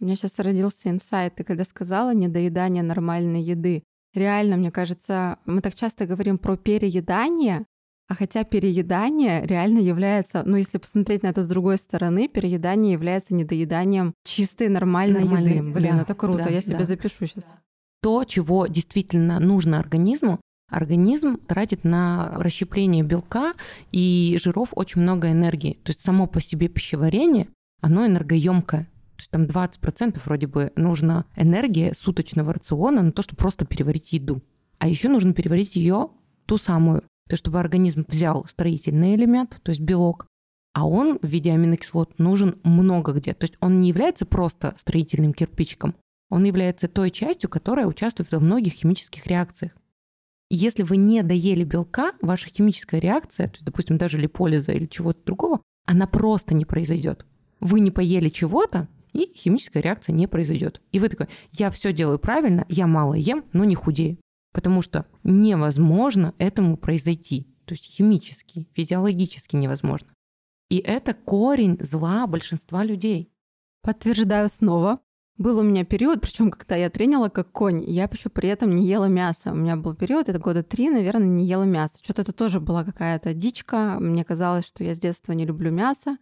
[0.00, 3.84] У меня сейчас родился инсайт, ты когда сказала недоедание нормальной еды.
[4.14, 7.66] Реально, мне кажется, мы так часто говорим про переедание,
[8.06, 13.34] а хотя переедание реально является, ну если посмотреть на это с другой стороны, переедание является
[13.34, 15.72] недоеданием чистой нормальной, нормальной еды.
[15.72, 16.84] Блин, да, это круто, да, я себе да.
[16.84, 17.54] запишу сейчас.
[18.02, 20.38] То, чего действительно нужно организму,
[20.68, 23.54] организм тратит на расщепление белка
[23.90, 25.78] и жиров очень много энергии.
[25.82, 27.48] То есть само по себе пищеварение,
[27.80, 28.82] оно энергоемкое.
[29.16, 34.12] То есть там 20% вроде бы нужно энергия суточного рациона на то, чтобы просто переварить
[34.12, 34.42] еду.
[34.78, 36.10] А еще нужно переварить ее
[36.46, 37.04] ту самую.
[37.28, 40.26] То есть чтобы организм взял строительный элемент, то есть белок,
[40.74, 43.32] а он в виде аминокислот нужен много где.
[43.32, 45.94] То есть он не является просто строительным кирпичиком,
[46.30, 49.72] он является той частью, которая участвует во многих химических реакциях.
[50.50, 55.24] Если вы не доели белка, ваша химическая реакция, то есть, допустим, даже липолиза или чего-то
[55.24, 57.24] другого, она просто не произойдет.
[57.60, 60.82] Вы не поели чего-то, и химическая реакция не произойдет.
[60.92, 64.18] И вы такой, я все делаю правильно, я мало ем, но не худею.
[64.54, 67.46] Потому что невозможно этому произойти.
[67.66, 70.08] То есть химически, физиологически невозможно.
[70.70, 73.30] И это корень зла большинства людей.
[73.82, 75.00] Подтверждаю снова.
[75.36, 78.86] Был у меня период, причем когда я тренила как конь, я еще при этом не
[78.86, 79.50] ела мясо.
[79.50, 81.98] У меня был период, это года три, наверное, не ела мясо.
[82.00, 83.96] Что-то это тоже была какая-то дичка.
[83.98, 86.18] Мне казалось, что я с детства не люблю мясо.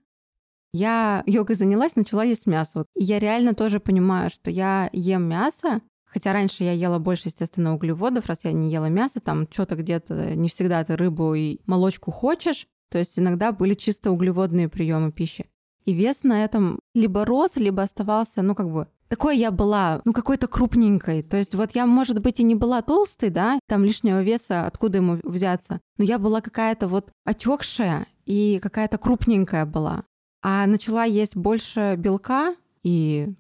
[0.73, 2.87] Я йогой занялась, начала есть мясо.
[2.97, 7.75] И я реально тоже понимаю, что я ем мясо, Хотя раньше я ела больше, естественно,
[7.75, 12.11] углеводов, раз я не ела мясо, там что-то где-то, не всегда ты рыбу и молочку
[12.11, 12.67] хочешь.
[12.91, 15.47] То есть иногда были чисто углеводные приемы пищи.
[15.87, 20.13] И вес на этом либо рос, либо оставался, ну, как бы, такой я была, ну,
[20.13, 21.23] какой-то крупненькой.
[21.23, 24.99] То есть вот я, может быть, и не была толстой, да, там лишнего веса, откуда
[24.99, 30.05] ему взяться, но я была какая-то вот отекшая и какая-то крупненькая была.
[30.43, 33.33] А начала есть больше белка, и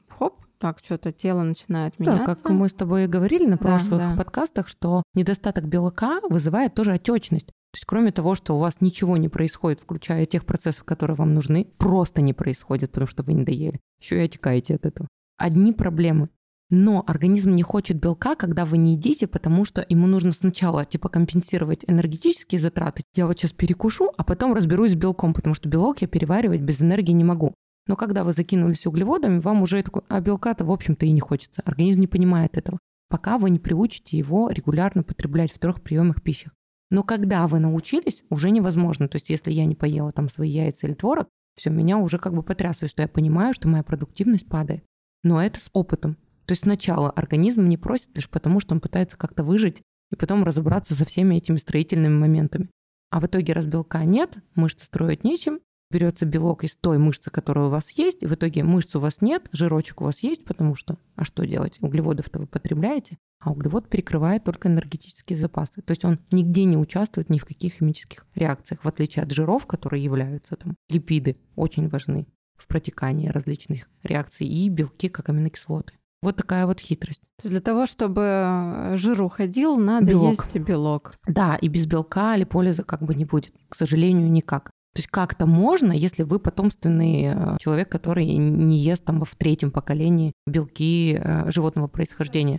[0.62, 2.24] так что-то тело начинает меняться.
[2.24, 4.16] Да, как мы с тобой и говорили на прошлых да, да.
[4.16, 7.46] подкастах, что недостаток белка вызывает тоже отечность.
[7.46, 11.34] То есть кроме того, что у вас ничего не происходит, включая тех процессов, которые вам
[11.34, 13.80] нужны, просто не происходит, потому что вы не доели.
[14.00, 16.28] Еще и отекаете от этого одни проблемы.
[16.70, 21.08] Но организм не хочет белка, когда вы не едите, потому что ему нужно сначала типа
[21.08, 23.02] компенсировать энергетические затраты.
[23.14, 26.80] Я вот сейчас перекушу, а потом разберусь с белком, потому что белок я переваривать без
[26.80, 27.52] энергии не могу.
[27.86, 31.62] Но когда вы закинулись углеводами, вам уже такой, а белка-то, в общем-то, и не хочется.
[31.64, 36.50] Организм не понимает этого, пока вы не приучите его регулярно потреблять в трех приемах пищи.
[36.90, 39.08] Но когда вы научились, уже невозможно.
[39.08, 42.34] То есть если я не поела там свои яйца или творог, все, меня уже как
[42.34, 44.84] бы потрясывает, что я понимаю, что моя продуктивность падает.
[45.22, 46.16] Но это с опытом.
[46.46, 50.44] То есть сначала организм не просит лишь потому, что он пытается как-то выжить и потом
[50.44, 52.68] разобраться со всеми этими строительными моментами.
[53.10, 55.60] А в итоге, раз белка нет, мышцы строить нечем,
[55.92, 59.20] берется белок из той мышцы, которая у вас есть, и в итоге мышц у вас
[59.20, 61.76] нет, жирочек у вас есть, потому что, а что делать?
[61.80, 65.82] Углеводов-то вы потребляете, а углевод перекрывает только энергетические запасы.
[65.82, 69.66] То есть он нигде не участвует ни в каких химических реакциях, в отличие от жиров,
[69.66, 72.26] которые являются там липиды, очень важны
[72.56, 75.94] в протекании различных реакций и белки как аминокислоты.
[76.22, 77.20] Вот такая вот хитрость.
[77.38, 80.30] То есть для того, чтобы жир уходил, надо белок.
[80.30, 81.14] есть белок.
[81.26, 83.52] Да, и без белка липолиза как бы не будет.
[83.68, 84.70] К сожалению, никак.
[84.94, 89.70] То есть как-то можно, если вы потомственный э, человек, который не ест там в третьем
[89.70, 92.58] поколении белки э, животного происхождения.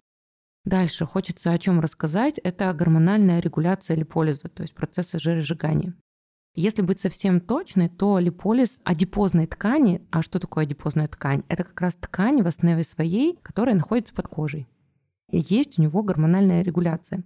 [0.65, 2.39] Дальше хочется о чем рассказать.
[2.43, 5.93] Это гормональная регуляция липолиза, то есть процесса жиросжигания.
[6.56, 11.43] Если быть совсем точной, то липолиз адипозной ткани, а что такое адипозная ткань?
[11.50, 14.67] Это как раз ткань в основе своей, которая находится под кожей.
[15.32, 17.24] И есть у него гормональная регуляция.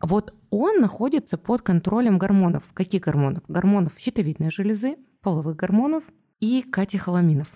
[0.00, 2.64] Вот он находится под контролем гормонов.
[2.74, 3.44] Каких гормонов?
[3.48, 6.04] Гормонов щитовидной железы, половых гормонов
[6.40, 7.52] и катехоламинов.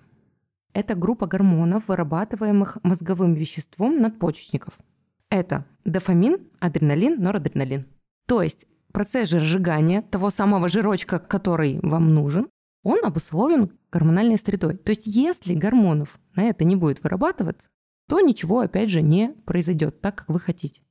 [0.73, 4.79] Это группа гормонов, вырабатываемых мозговым веществом надпочечников.
[5.29, 7.87] Это дофамин, адреналин, норадреналин.
[8.27, 12.49] То есть процесс жиросжигания того самого жирочка, который вам нужен,
[12.83, 14.77] он обусловлен гормональной средой.
[14.77, 17.69] То есть если гормонов на это не будет вырабатываться,
[18.09, 20.83] то ничего, опять же, не произойдет так, как вы хотите.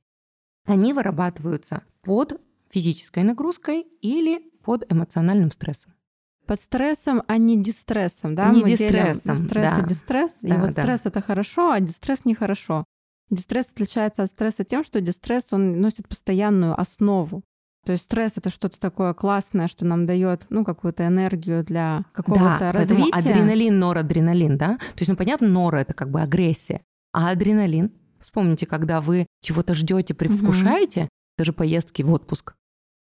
[0.66, 5.92] Они вырабатываются под физической нагрузкой или под эмоциональным стрессом.
[6.46, 8.50] под стрессом, а не дистрессом, да?
[8.50, 9.78] Не Мы дистрессом, делим стресс да.
[9.78, 10.38] и дистресс.
[10.42, 10.82] и Да, вот да.
[10.82, 12.84] стресс это хорошо, а дистресс нехорошо.
[13.30, 17.42] Дистресс отличается от стресса тем, что дистресс он носит постоянную основу.
[17.86, 22.56] То есть стресс это что-то такое классное, что нам дает ну какую-то энергию для какого-то
[22.58, 23.30] да, поэтому развития.
[23.30, 24.76] адреналин, норадреналин, да?
[24.76, 26.82] То есть, ну, понятно, нора— это как бы агрессия.
[27.12, 32.54] А адреналин, вспомните, когда вы чего-то ждете, предвкушаете, даже поездки в отпуск,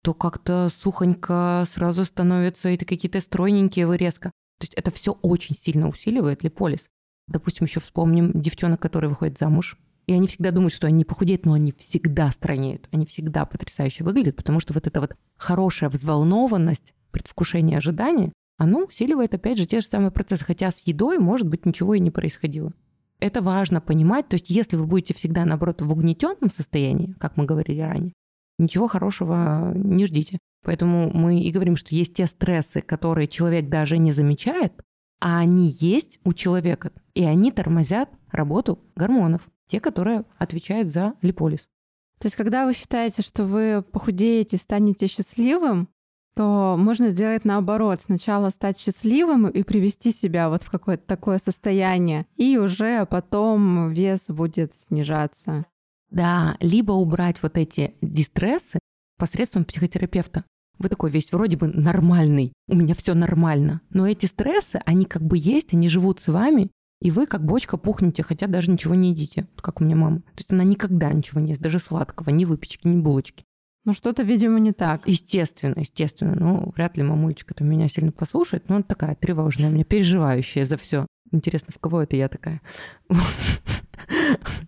[0.02, 4.30] то как-то сухонько сразу становится, и какие-то стройненькие вы резко.
[4.58, 6.88] То есть это все очень сильно усиливает липолиз.
[7.28, 9.76] Допустим, еще вспомним девчонок, которые выходят замуж.
[10.06, 12.88] И они всегда думают, что они не похудеют, но они всегда стройнеют.
[12.92, 19.34] Они всегда потрясающе выглядят, потому что вот эта вот хорошая взволнованность, предвкушение ожидания, оно усиливает,
[19.34, 20.44] опять же, те же самые процессы.
[20.44, 22.72] Хотя с едой, может быть, ничего и не происходило.
[23.18, 24.28] Это важно понимать.
[24.28, 28.12] То есть если вы будете всегда, наоборот, в угнетенном состоянии, как мы говорили ранее,
[28.58, 30.38] ничего хорошего не ждите.
[30.64, 34.72] Поэтому мы и говорим, что есть те стрессы, которые человек даже не замечает,
[35.20, 41.68] а они есть у человека, и они тормозят работу гормонов, те, которые отвечают за липолиз.
[42.18, 45.88] То есть, когда вы считаете, что вы похудеете, станете счастливым,
[46.36, 48.02] то можно сделать наоборот.
[48.02, 54.26] Сначала стать счастливым и привести себя вот в какое-то такое состояние, и уже потом вес
[54.28, 55.64] будет снижаться.
[56.10, 58.78] Да, либо убрать вот эти дистрессы
[59.18, 60.44] посредством психотерапевта.
[60.78, 63.80] Вы такой весь вроде бы нормальный, у меня все нормально.
[63.88, 66.70] Но эти стрессы, они как бы есть, они живут с вами,
[67.00, 70.18] и вы как бочка пухнете, хотя даже ничего не едите, как у меня мама.
[70.18, 73.44] То есть она никогда ничего не ест, даже сладкого, ни выпечки, ни булочки.
[73.86, 75.06] Но что-то, видимо, не так.
[75.06, 76.34] Естественно, естественно.
[76.34, 80.76] Ну, вряд ли мамулечка там меня сильно послушает, но она такая тревожная, мне переживающая за
[80.76, 81.06] все.
[81.30, 82.60] Интересно, в кого это я такая?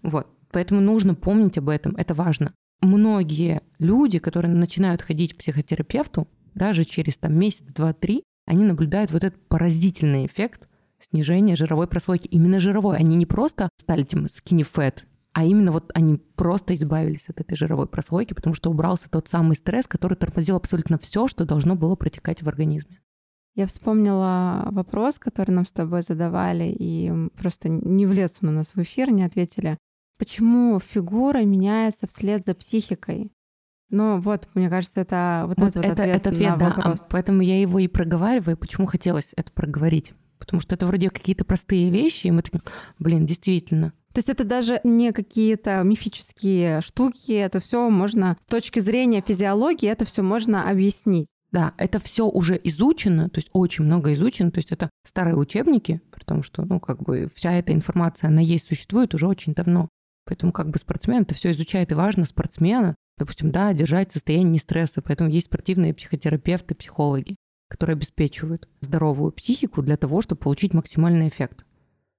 [0.02, 0.26] Вот.
[0.50, 2.54] Поэтому нужно помнить об этом, это важно.
[2.80, 9.12] Многие люди, которые начинают ходить к психотерапевту, даже через там месяц, два, три, они наблюдают
[9.12, 10.66] вот этот поразительный эффект
[11.00, 12.26] снижения жировой прослойки.
[12.28, 12.96] Именно жировой.
[12.96, 15.00] Они не просто стали тем skinny fat,
[15.38, 19.54] а именно вот они просто избавились от этой жировой прослойки, потому что убрался тот самый
[19.54, 22.98] стресс, который тормозил абсолютно все, что должно было протекать в организме.
[23.54, 28.74] Я вспомнила вопрос, который нам с тобой задавали, и просто не влез он у нас
[28.74, 29.78] в эфир, не ответили.
[30.18, 33.30] Почему фигура меняется вслед за психикой?
[33.90, 36.66] Ну вот, мне кажется, это вот, Вот этот, это, ответ этот ответ, на да.
[36.66, 37.06] А вопрос.
[37.08, 38.56] поэтому я его и проговариваю.
[38.56, 40.14] Почему хотелось это проговорить?
[40.48, 42.62] Потому что это вроде какие-то простые вещи, и мы такие,
[42.98, 43.92] блин, действительно.
[44.14, 49.90] То есть это даже не какие-то мифические штуки, это все можно с точки зрения физиологии,
[49.90, 51.26] это все можно объяснить.
[51.52, 56.00] Да, это все уже изучено, то есть очень много изучено, то есть это старые учебники,
[56.10, 59.90] потому что, ну, как бы вся эта информация, она есть, существует уже очень давно.
[60.24, 65.02] Поэтому как бы спортсмен это все изучает, и важно спортсмена, допустим, да, держать состояние стресса,
[65.02, 67.36] поэтому есть спортивные психотерапевты, психологи,
[67.68, 71.64] которые обеспечивают здоровую психику для того, чтобы получить максимальный эффект.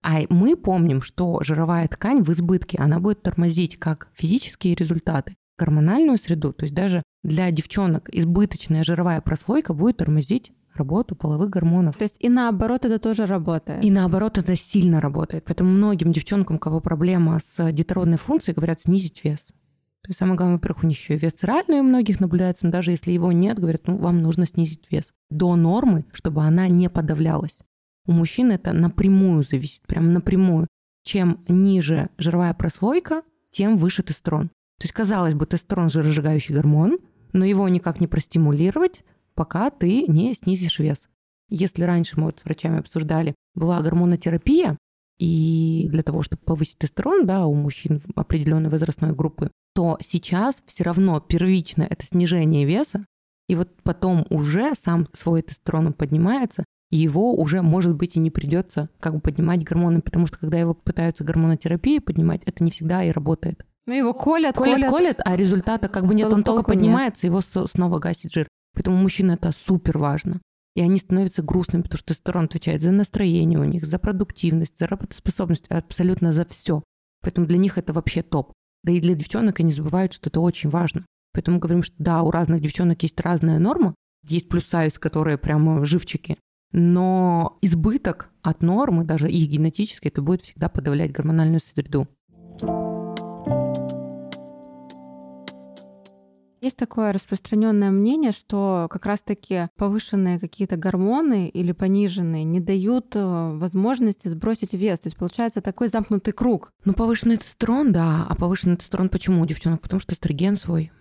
[0.02, 6.18] А мы помним, что жировая ткань в избытке, она будет тормозить как физические результаты, гормональную
[6.18, 11.98] среду, то есть даже для девчонок избыточная жировая прослойка будет тормозить работу половых гормонов.
[11.98, 13.84] То есть и наоборот это тоже работает.
[13.84, 15.44] И наоборот, это сильно работает.
[15.46, 19.50] Поэтому многим девчонкам, у кого проблема с детородной функцией, говорят снизить вес.
[20.10, 22.72] То есть самое главное, во-первых, у них еще и вес реальный у многих наблюдается, но
[22.72, 26.90] даже если его нет, говорят, ну, вам нужно снизить вес до нормы, чтобы она не
[26.90, 27.60] подавлялась.
[28.08, 30.68] У мужчин это напрямую зависит, прям напрямую.
[31.04, 34.48] Чем ниже жировая прослойка, тем выше тестостерон.
[34.48, 36.98] То есть, казалось бы, тестостерон– жиросжигающий гормон,
[37.32, 39.04] но его никак не простимулировать,
[39.36, 41.08] пока ты не снизишь вес.
[41.50, 44.76] Если раньше мы вот с врачами обсуждали, была гормонотерапия,
[45.20, 50.84] и для того, чтобы повысить тестостерон, да, у мужчин определенной возрастной группы, то сейчас все
[50.84, 53.06] равно первично это снижение веса,
[53.48, 58.30] и вот потом уже сам свой тестостерон поднимается, и его уже, может быть, и не
[58.30, 63.06] придется как бы поднимать гормоны, потому что когда его пытаются гормонотерапией поднимать, это не всегда
[63.06, 63.66] и работает.
[63.86, 64.92] Ну его колят, Колят, колят.
[64.92, 66.80] колят, а результата как бы нет, он только толку нет.
[66.82, 68.50] поднимается, его снова гасит жир.
[68.74, 70.42] Поэтому мужчин это супер важно.
[70.76, 74.88] И они становятся грустными, потому что тестостерон отвечает за настроение у них, за продуктивность, за
[74.88, 76.84] работоспособность, абсолютно за все.
[77.22, 78.52] Поэтому для них это вообще топ.
[78.84, 81.06] Да и для девчонок они забывают, что это очень важно.
[81.34, 83.94] Поэтому говорим, что да, у разных девчонок есть разная норма,
[84.28, 86.38] есть плюс-сайз, которые прямо живчики,
[86.72, 92.08] но избыток от нормы, даже их генетически, это будет всегда подавлять гормональную среду.
[96.62, 103.52] Есть такое распространенное мнение, что как раз-таки повышенные какие-то гормоны или пониженные не дают э,
[103.58, 105.00] возможности сбросить вес.
[105.00, 106.72] То есть получается такой замкнутый круг.
[106.84, 108.26] Ну, повышенный тестостерон, да.
[108.28, 109.82] А повышенный тестостерон почему у девчонок?
[109.82, 110.92] Потому что эстроген свой.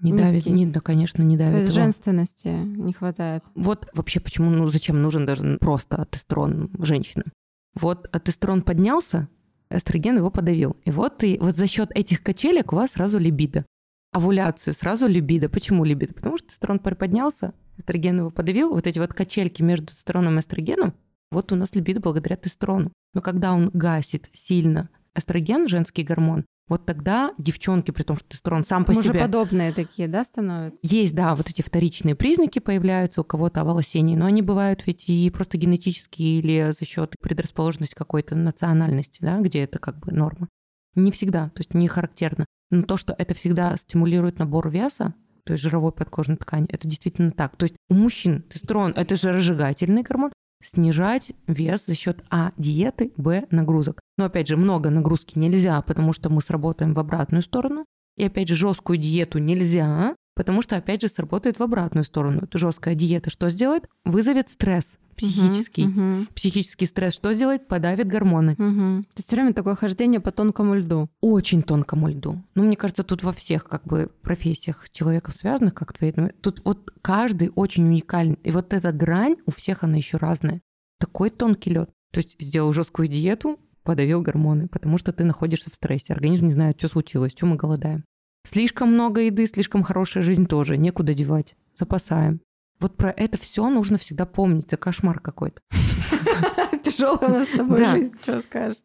[0.00, 0.50] Не давит, Низкий.
[0.50, 1.52] не, да, конечно, не давит.
[1.52, 1.82] То есть его.
[1.84, 3.44] женственности не хватает.
[3.54, 7.26] Вот вообще почему, ну зачем нужен даже просто тестостерон женщинам?
[7.74, 9.28] Вот тестостерон поднялся,
[9.70, 10.76] эстроген его подавил.
[10.84, 13.64] И вот, и вот за счет этих качелек у вас сразу либидо.
[14.12, 15.48] Овуляцию сразу либидо.
[15.48, 16.12] Почему либидо?
[16.12, 18.70] Потому что тестостерон приподнялся, эстроген его подавил.
[18.70, 20.94] Вот эти вот качельки между тестостероном и эстрогеном,
[21.30, 22.92] вот у нас либидо благодаря тестостерону.
[23.14, 28.64] Но когда он гасит сильно эстроген, женский гормон, вот тогда девчонки, при том, что тестостерон
[28.64, 29.08] сам по себе...
[29.08, 30.78] Мужеподобные такие, да, становятся?
[30.82, 35.28] Есть, да, вот эти вторичные признаки появляются у кого-то оволосение, но они бывают ведь и
[35.30, 40.48] просто генетические или за счет предрасположенности какой-то национальности, да, где это как бы норма.
[40.94, 42.46] Не всегда, то есть не характерно.
[42.72, 47.30] Но то, что это всегда стимулирует набор веса, то есть жировой подкожной ткани, это действительно
[47.30, 47.56] так.
[47.56, 50.32] То есть у мужчин тестостерон– это же разжигательный гормон,
[50.62, 54.00] снижать вес за счет А диеты, Б нагрузок.
[54.16, 57.84] Но опять же, много нагрузки нельзя, потому что мы сработаем в обратную сторону.
[58.16, 62.42] И опять же, жесткую диету нельзя, потому что опять же сработает в обратную сторону.
[62.52, 63.88] Жесткая диета что сделает?
[64.04, 65.86] Вызовет стресс психический.
[65.86, 67.68] Мгм, Психический стресс что сделает?
[67.68, 68.54] Подавит гормоны.
[68.58, 69.04] мгм.
[69.04, 71.08] То есть все время такое хождение по тонкому льду.
[71.20, 72.42] Очень тонкому льду.
[72.54, 76.30] Ну, мне кажется, тут во всех как бы профессиях с человеком связанных, как твои, ну,
[76.40, 78.38] тут вот каждый очень уникальный.
[78.42, 80.62] И вот эта грань у всех она еще разная.
[80.98, 81.90] Такой тонкий лед.
[82.12, 86.12] То есть сделал жесткую диету, подавил гормоны, потому что ты находишься в стрессе.
[86.12, 88.04] Организм не знает, что случилось, что мы голодаем.
[88.44, 90.76] Слишком много еды, слишком хорошая жизнь тоже.
[90.76, 91.56] Некуда девать.
[91.76, 92.40] Запасаем.
[92.80, 94.66] Вот про это все нужно всегда помнить.
[94.66, 95.62] Это кошмар какой-то.
[96.82, 98.82] Тяжелая у нас с тобой жизнь, что скажешь.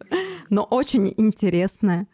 [0.49, 2.07] Но очень интересная.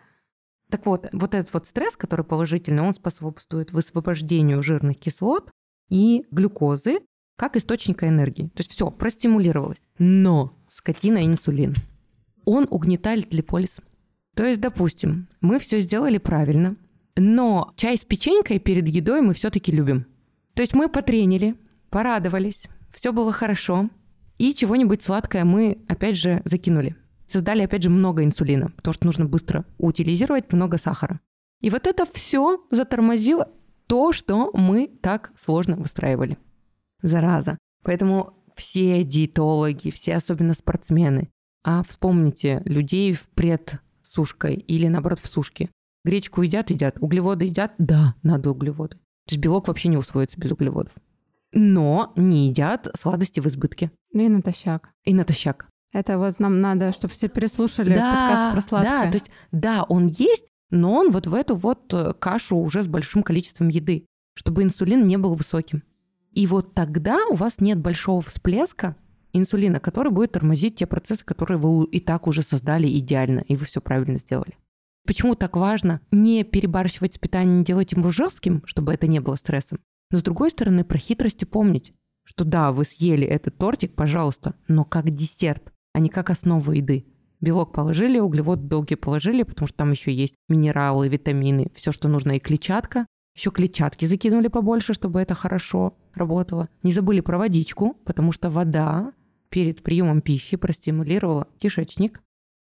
[0.69, 5.51] Так вот, вот этот вот стресс, который положительный, он способствует высвобождению жирных кислот
[5.89, 6.99] и глюкозы
[7.35, 8.47] как источника энергии.
[8.55, 9.81] То есть все, простимулировалось.
[9.99, 11.75] Но скотина инсулин.
[12.45, 13.81] Он угнетает липолиз.
[14.35, 16.75] То есть, допустим, мы все сделали правильно,
[17.15, 20.05] но чай с печенькой перед едой мы все-таки любим.
[20.53, 21.55] То есть мы потренили,
[21.89, 23.89] порадовались, все было хорошо,
[24.37, 26.95] и чего-нибудь сладкое мы, опять же, закинули.
[27.27, 31.19] Создали, опять же, много инсулина, потому что нужно быстро утилизировать много сахара.
[31.61, 33.49] И вот это все затормозило
[33.87, 36.37] то, что мы так сложно выстраивали.
[37.01, 37.57] Зараза.
[37.83, 41.29] Поэтому все диетологи, все особенно спортсмены,
[41.63, 45.69] а вспомните людей в предсушкой или наоборот в сушке.
[46.03, 48.97] Гречку едят, едят, углеводы едят, да, надо углеводы.
[48.97, 50.93] То есть белок вообще не усвоится без углеводов.
[51.53, 53.91] Но не едят сладости в избытке.
[54.11, 54.89] Ну и натощак.
[55.03, 55.67] И натощак.
[55.93, 59.05] Это вот нам надо, чтобы все переслушали подкаст про сладкое.
[59.05, 62.81] Да, то есть, да, он есть, но он вот в эту вот э, кашу уже
[62.81, 65.83] с большим количеством еды, чтобы инсулин не был высоким.
[66.31, 68.95] И вот тогда у вас нет большого всплеска
[69.33, 73.65] инсулина, который будет тормозить те процессы, которые вы и так уже создали идеально, и вы
[73.65, 74.57] все правильно сделали.
[75.05, 79.35] Почему так важно не перебарщивать с питанием, не делать его жестким, чтобы это не было
[79.35, 79.79] стрессом?
[80.11, 84.85] Но с другой стороны, про хитрости помнить, что да, вы съели этот тортик, пожалуйста, но
[84.85, 87.05] как десерт, а не как основу еды.
[87.41, 92.37] Белок положили, углевод долгие положили, потому что там еще есть минералы, витамины, все, что нужно,
[92.37, 93.05] и клетчатка.
[93.35, 96.69] Еще клетчатки закинули побольше, чтобы это хорошо работало.
[96.83, 99.11] Не забыли про водичку, потому что вода
[99.49, 102.21] перед приемом пищи простимулировала кишечник,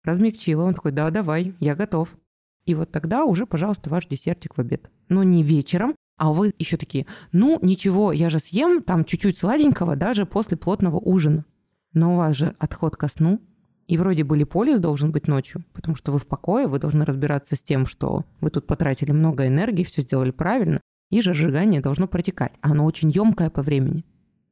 [0.02, 0.64] размягчила.
[0.64, 2.16] Он такой, да, давай, я готов.
[2.66, 4.90] И вот тогда уже, пожалуйста, ваш десертик в обед.
[5.08, 9.96] Но не вечером, а вы еще такие, ну ничего, я же съем там чуть-чуть сладенького
[9.96, 11.44] даже после плотного ужина.
[11.92, 13.40] Но у вас же отход ко сну,
[13.86, 17.54] и вроде бы липолиз должен быть ночью, потому что вы в покое, вы должны разбираться
[17.54, 22.08] с тем, что вы тут потратили много энергии, все сделали правильно, и же сжигание должно
[22.08, 22.54] протекать.
[22.60, 24.02] А оно очень емкое по времени.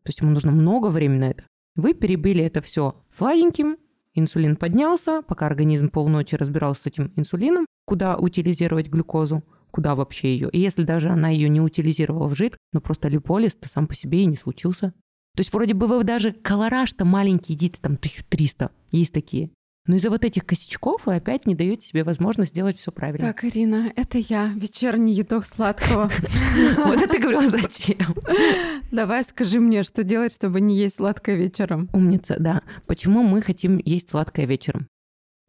[0.02, 1.44] То есть ему нужно много времени на это.
[1.76, 3.78] Вы перебили это все сладеньким,
[4.14, 10.50] инсулин поднялся, пока организм полночи разбирался с этим инсулином, куда утилизировать глюкозу, куда вообще ее.
[10.50, 14.22] И если даже она ее не утилизировала в жир, но просто липолиз-то сам по себе
[14.22, 14.92] и не случился.
[15.34, 19.50] То есть вроде бы вы даже колораж-то маленький едите, там 1300, есть такие.
[19.86, 23.26] Но из-за вот этих косячков вы опять не даете себе возможность сделать все правильно.
[23.26, 26.08] Так, Ирина, это я, вечерний едок сладкого.
[26.76, 28.14] Вот это говорила, зачем?
[28.92, 31.88] Давай скажи мне, что делать, чтобы не есть сладкое вечером.
[31.92, 32.62] Умница, да.
[32.86, 34.86] Почему мы хотим есть сладкое вечером?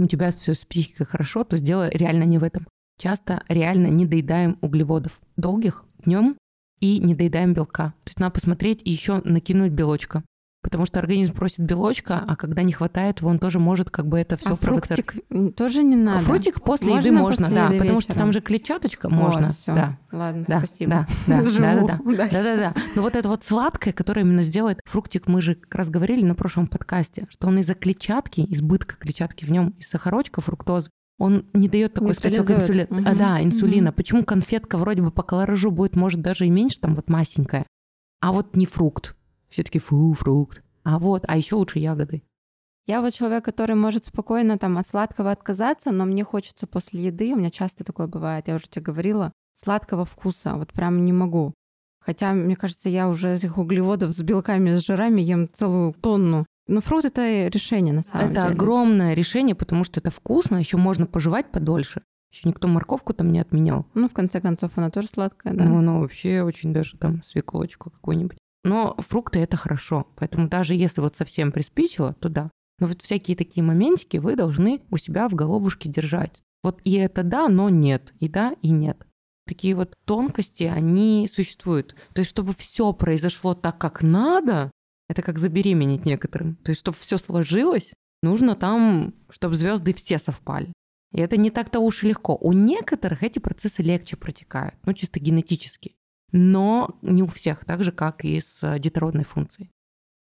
[0.03, 2.67] У тебя все с психикой хорошо, то дело реально не в этом.
[2.99, 6.35] Часто реально не доедаем углеводов долгих днем
[6.81, 7.93] и не доедаем белка.
[8.03, 10.21] То есть надо посмотреть и еще накинуть белочка.
[10.63, 14.37] Потому что организм просит белочка, а когда не хватает, он тоже может как бы это
[14.37, 15.15] все а фруктик
[15.57, 16.23] тоже не надо?
[16.23, 17.65] Фруктик после Можно еды можно, после да.
[17.65, 18.25] еды потому что вечером?
[18.25, 19.47] там же клетчаточка Вот, можно.
[19.49, 19.75] всё.
[19.75, 19.97] Да.
[20.13, 20.91] Ладно, Да, спасибо.
[21.27, 22.29] да, да, Живу да, да.
[22.31, 22.73] Да, да, да.
[22.95, 26.33] Но вот это вот сладкое, которое именно сделает фруктик, мы же как раз говорили на
[26.33, 30.89] прошлом подкасте, что он из-за клетчатки, избытка клетчатки в нем, из сахарочка, фруктозы,
[31.19, 32.87] он не дает такой скачок инсулина.
[32.89, 33.03] Угу.
[33.05, 33.89] А, да, инсулина.
[33.89, 33.97] Угу.
[33.97, 37.65] Почему конфетка вроде бы по колоражу будет, может, даже и меньше, там вот масенькая,
[38.21, 39.15] а вот не фрукт.
[39.53, 40.63] Все таки фу, фрукт.
[40.83, 42.23] А вот, а еще лучше ягоды.
[42.87, 47.33] Я вот человек, который может спокойно там от сладкого отказаться, но мне хочется после еды,
[47.33, 51.53] у меня часто такое бывает, я уже тебе говорила, сладкого вкуса, вот прям не могу.
[51.99, 56.47] Хотя, мне кажется, я уже этих углеводов с белками, с жирами ем целую тонну.
[56.67, 58.45] Но фрукт это решение на самом это деле.
[58.47, 62.01] Это огромное решение, потому что это вкусно, еще можно пожевать подольше.
[62.31, 63.85] Еще никто морковку там не отменял.
[63.93, 65.63] Ну, в конце концов, она тоже сладкая, да.
[65.63, 68.39] Ну, она вообще очень даже там свеколочку какую-нибудь.
[68.63, 70.07] Но фрукты это хорошо.
[70.15, 72.49] Поэтому даже если вот совсем приспичило, то да.
[72.79, 76.41] Но вот всякие такие моментики вы должны у себя в головушке держать.
[76.63, 78.13] Вот и это да, но нет.
[78.19, 79.05] И да, и нет.
[79.45, 81.95] Такие вот тонкости, они существуют.
[82.13, 84.71] То есть, чтобы все произошло так, как надо,
[85.09, 86.55] это как забеременеть некоторым.
[86.57, 87.91] То есть, чтобы все сложилось,
[88.21, 90.71] нужно там, чтобы звезды все совпали.
[91.11, 92.37] И это не так-то уж и легко.
[92.39, 95.95] У некоторых эти процессы легче протекают, ну, чисто генетически.
[96.33, 99.69] Но не у всех, так же, как и с детородной функцией.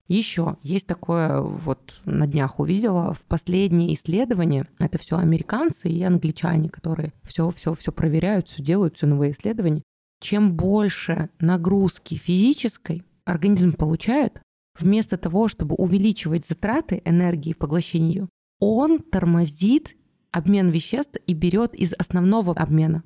[0.09, 6.69] Еще есть такое, вот на днях увидела, в последние исследования, это все американцы и англичане,
[6.69, 9.83] которые все, все, все проверяют, все делают, все новые исследования.
[10.21, 14.43] Чем больше нагрузки физической организм получает,
[14.77, 18.29] вместо того, чтобы увеличивать затраты энергии поглощения ее,
[18.59, 19.97] он тормозит
[20.33, 23.05] обмен веществ и берет из основного обмена.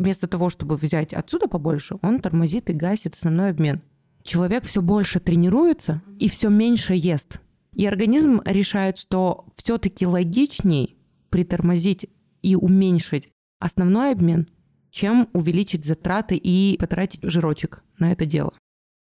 [0.00, 3.82] Вместо того, чтобы взять отсюда побольше, он тормозит и гасит основной обмен
[4.22, 7.40] человек все больше тренируется и все меньше ест.
[7.74, 10.96] И организм решает, что все-таки логичней
[11.30, 12.08] притормозить
[12.42, 14.48] и уменьшить основной обмен,
[14.90, 18.52] чем увеличить затраты и потратить жирочек на это дело.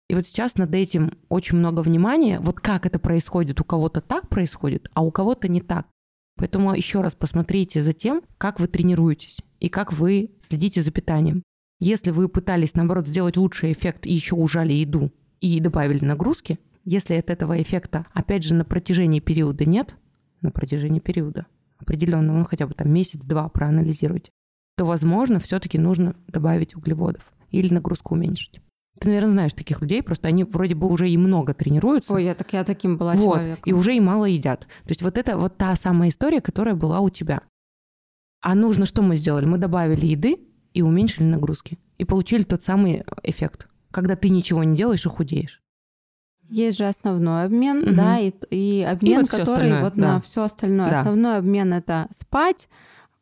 [0.09, 2.39] И вот сейчас над этим очень много внимания.
[2.39, 5.88] Вот как это происходит, у кого-то так происходит, а у кого-то не так.
[6.38, 11.43] Поэтому еще раз посмотрите за тем, как вы тренируетесь и как вы следите за питанием.
[11.79, 15.11] Если вы пытались, наоборот, сделать лучший эффект и еще ужали еду
[15.41, 19.95] и добавили нагрузки, если от этого эффекта, опять же, на протяжении периода нет,
[20.41, 21.47] на протяжении периода
[21.79, 24.31] определенного, ну хотя бы там месяц-два проанализируйте,
[24.75, 28.61] то, возможно, все-таки нужно добавить углеводов или нагрузку уменьшить.
[29.00, 32.14] Ты, наверное, знаешь таких людей, просто они вроде бы уже и много тренируются.
[32.14, 33.64] Ой, я так я таким была вот, человеком.
[33.66, 34.62] И уже и мало едят.
[34.62, 37.41] То есть вот это вот та самая история, которая была у тебя.
[38.41, 39.45] А нужно, что мы сделали?
[39.45, 40.38] Мы добавили еды,
[40.78, 41.80] и уменьшили нагрузки.
[41.98, 45.64] И получили тот самый эффект, когда ты ничего не делаешь и худеешь.
[46.50, 47.95] Есть же основной обмен, угу.
[47.95, 50.14] да, и, и обмен, и вот который вот да.
[50.14, 50.91] на все остальное.
[50.91, 51.00] Да.
[51.00, 52.70] Основной обмен это спать,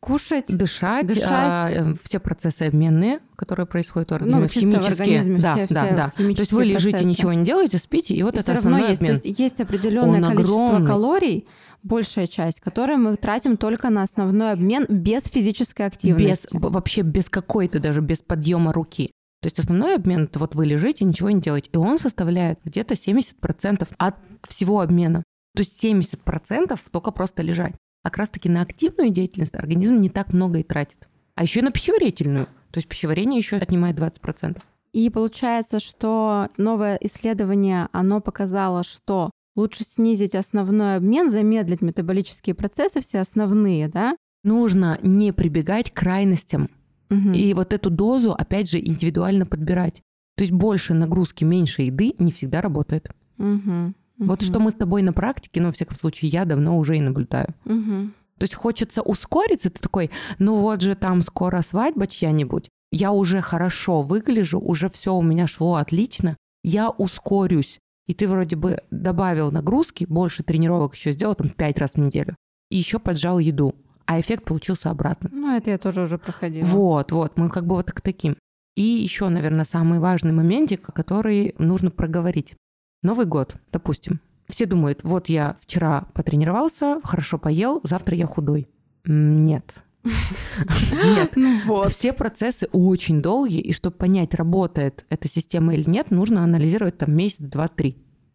[0.00, 1.26] кушать, дышать, дышать.
[1.30, 4.80] А, э, все процессы обменные, которые происходят в организме, ну, химические.
[4.80, 6.12] В организме да, все, да, все да.
[6.16, 7.10] То есть вы лежите, процессы.
[7.10, 9.00] ничего не делаете, спите, и вот и это основной есть.
[9.00, 9.16] обмен.
[9.16, 10.86] То есть есть определенное Он количество огромный.
[10.86, 11.48] калорий,
[11.82, 16.54] большая часть, которую мы тратим только на основной обмен без физической активности.
[16.56, 19.10] Без, вообще без какой-то даже, без подъема руки.
[19.42, 21.70] То есть основной обмен это вот вы лежите, ничего не делаете.
[21.72, 24.16] И он составляет где-то 70% от
[24.48, 25.22] всего обмена.
[25.54, 27.74] То есть 70% только просто лежать.
[28.06, 31.08] А как раз таки на активную деятельность организм не так много и тратит.
[31.34, 32.46] А еще и на пищеварительную.
[32.70, 34.62] То есть пищеварение еще отнимает 20%.
[34.92, 43.00] И получается, что новое исследование, оно показало, что лучше снизить основной обмен, замедлить метаболические процессы,
[43.00, 44.16] все основные, да?
[44.44, 46.68] Нужно не прибегать к крайностям.
[47.10, 47.30] Угу.
[47.32, 50.00] И вот эту дозу, опять же, индивидуально подбирать.
[50.36, 53.10] То есть больше нагрузки, меньше еды не всегда работает.
[53.38, 53.94] Угу.
[54.18, 57.00] Вот что мы с тобой на практике, ну, во всяком случае, я давно уже и
[57.00, 57.54] наблюдаю.
[57.64, 58.10] Угу.
[58.38, 63.40] То есть хочется ускориться, ты такой, ну вот же там скоро свадьба чья-нибудь, я уже
[63.40, 69.50] хорошо выгляжу, уже все у меня шло отлично, я ускорюсь и ты вроде бы добавил
[69.50, 72.36] нагрузки, больше тренировок еще сделал, там, пять раз в неделю,
[72.70, 73.74] и еще поджал еду,
[74.06, 75.28] а эффект получился обратно.
[75.32, 76.64] Ну, это я тоже уже проходила.
[76.66, 78.36] Вот, вот, мы как бы вот к таким.
[78.76, 82.54] И еще, наверное, самый важный моментик, который нужно проговорить.
[83.02, 84.20] Новый год, допустим.
[84.48, 88.68] Все думают, вот я вчера потренировался, хорошо поел, завтра я худой.
[89.04, 91.32] Нет, нет.
[91.34, 91.82] Ну.
[91.88, 97.14] Все процессы очень долгие, и чтобы понять, работает эта система или нет, нужно анализировать там
[97.14, 97.92] месяц, два, три.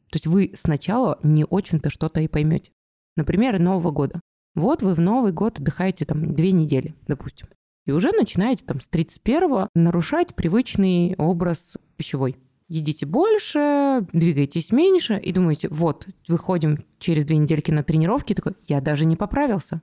[0.09, 2.72] То есть вы сначала не очень-то что-то и поймете.
[3.16, 4.20] Например, Нового года.
[4.55, 7.47] Вот вы в Новый год отдыхаете там две недели, допустим.
[7.86, 12.38] И уже начинаете там с 31-го нарушать привычный образ пищевой.
[12.72, 18.80] Едите больше, двигайтесь меньше, и думаете, вот, выходим через две недельки на тренировки, такой, я
[18.80, 19.82] даже не поправился.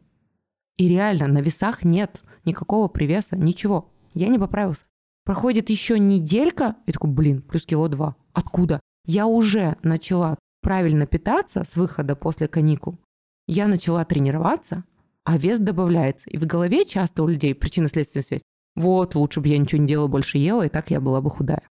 [0.78, 3.92] И реально, на весах нет никакого привеса, ничего.
[4.14, 4.86] Я не поправился.
[5.26, 8.16] Проходит еще неделька, и такой, блин, плюс кило два.
[8.32, 8.80] Откуда?
[9.04, 12.98] Я уже начала правильно питаться с выхода после каникул.
[13.46, 14.84] Я начала тренироваться,
[15.24, 16.30] а вес добавляется.
[16.30, 18.42] И в голове часто у людей причинно-следственная связь.
[18.76, 21.68] Вот, лучше бы я ничего не делала, больше ела, и так я была бы худая.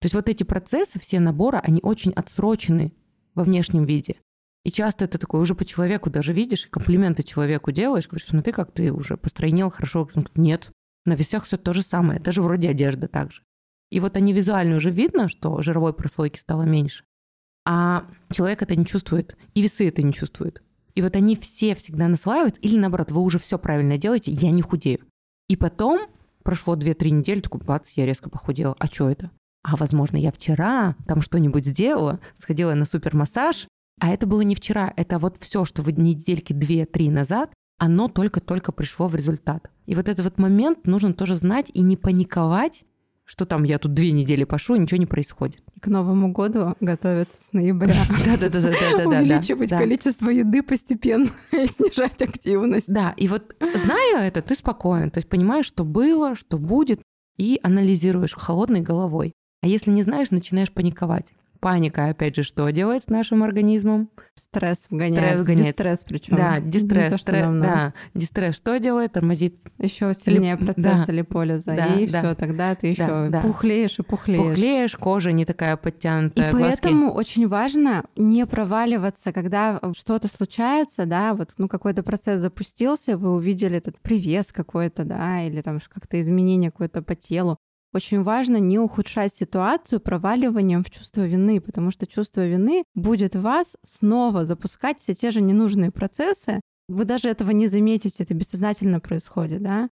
[0.00, 2.92] То есть вот эти процессы, все наборы, они очень отсрочены
[3.34, 4.16] во внешнем виде.
[4.64, 8.72] И часто это такое уже по человеку даже видишь, комплименты человеку делаешь, говоришь, смотри, как
[8.72, 10.08] ты уже постройнел, хорошо.
[10.34, 10.70] Нет,
[11.04, 13.42] на весах все то же самое, даже вроде одежда также.
[13.90, 17.04] И вот они визуально уже видно, что жировой прослойки стало меньше.
[17.66, 20.62] А человек это не чувствует, и весы это не чувствуют.
[20.94, 24.62] И вот они все всегда наслаиваются, или наоборот, вы уже все правильно делаете, я не
[24.62, 25.00] худею.
[25.48, 26.08] И потом
[26.42, 28.76] прошло 2-3 недели, такой, бац, я резко похудела.
[28.78, 29.30] А что это?
[29.62, 33.66] А возможно, я вчера там что-нибудь сделала, сходила на супермассаж,
[34.00, 38.72] а это было не вчера, это вот все, что вы недельки 2-3 назад, оно только-только
[38.72, 39.70] пришло в результат.
[39.86, 42.84] И вот этот вот момент нужно тоже знать и не паниковать,
[43.24, 45.62] что там я тут две недели пошу, ничего не происходит.
[45.76, 47.94] И к Новому году готовиться с ноября.
[48.40, 49.06] Да-да-да.
[49.06, 52.88] Увеличивать количество еды постепенно и снижать активность.
[52.88, 57.02] Да, и вот зная это, ты спокоен, то есть понимаешь, что было, что будет,
[57.36, 59.32] и анализируешь холодной головой.
[59.62, 61.26] А если не знаешь, начинаешь паниковать.
[61.60, 64.08] Паника, опять же, что делает с нашим организмом?
[64.34, 65.18] Стресс вгоняет.
[65.18, 65.66] Стресс вгоняет.
[65.66, 66.36] Дистресс причем.
[66.36, 67.12] Да, дистресс.
[67.12, 69.12] То, стресс да, дистресс что делает?
[69.12, 69.58] Тормозит.
[69.76, 70.64] Еще сильнее Лип...
[70.64, 71.12] процесс да.
[71.12, 71.76] липолиза.
[71.76, 72.20] Да, и да.
[72.20, 74.42] все, тогда ты еще да, пухлеешь и пухлеешь.
[74.42, 76.48] Пухлеешь, кожа не такая подтянутая.
[76.48, 76.78] И глазки.
[76.80, 83.34] поэтому очень важно не проваливаться, когда что-то случается, да, вот ну какой-то процесс запустился, вы
[83.34, 87.58] увидели этот привес какой-то, да, или там как-то изменение какое-то по телу
[87.92, 93.76] очень важно не ухудшать ситуацию проваливанием в чувство вины, потому что чувство вины будет вас
[93.82, 96.60] снова запускать все те же ненужные процессы.
[96.88, 99.88] Вы даже этого не заметите, это бессознательно происходит, да?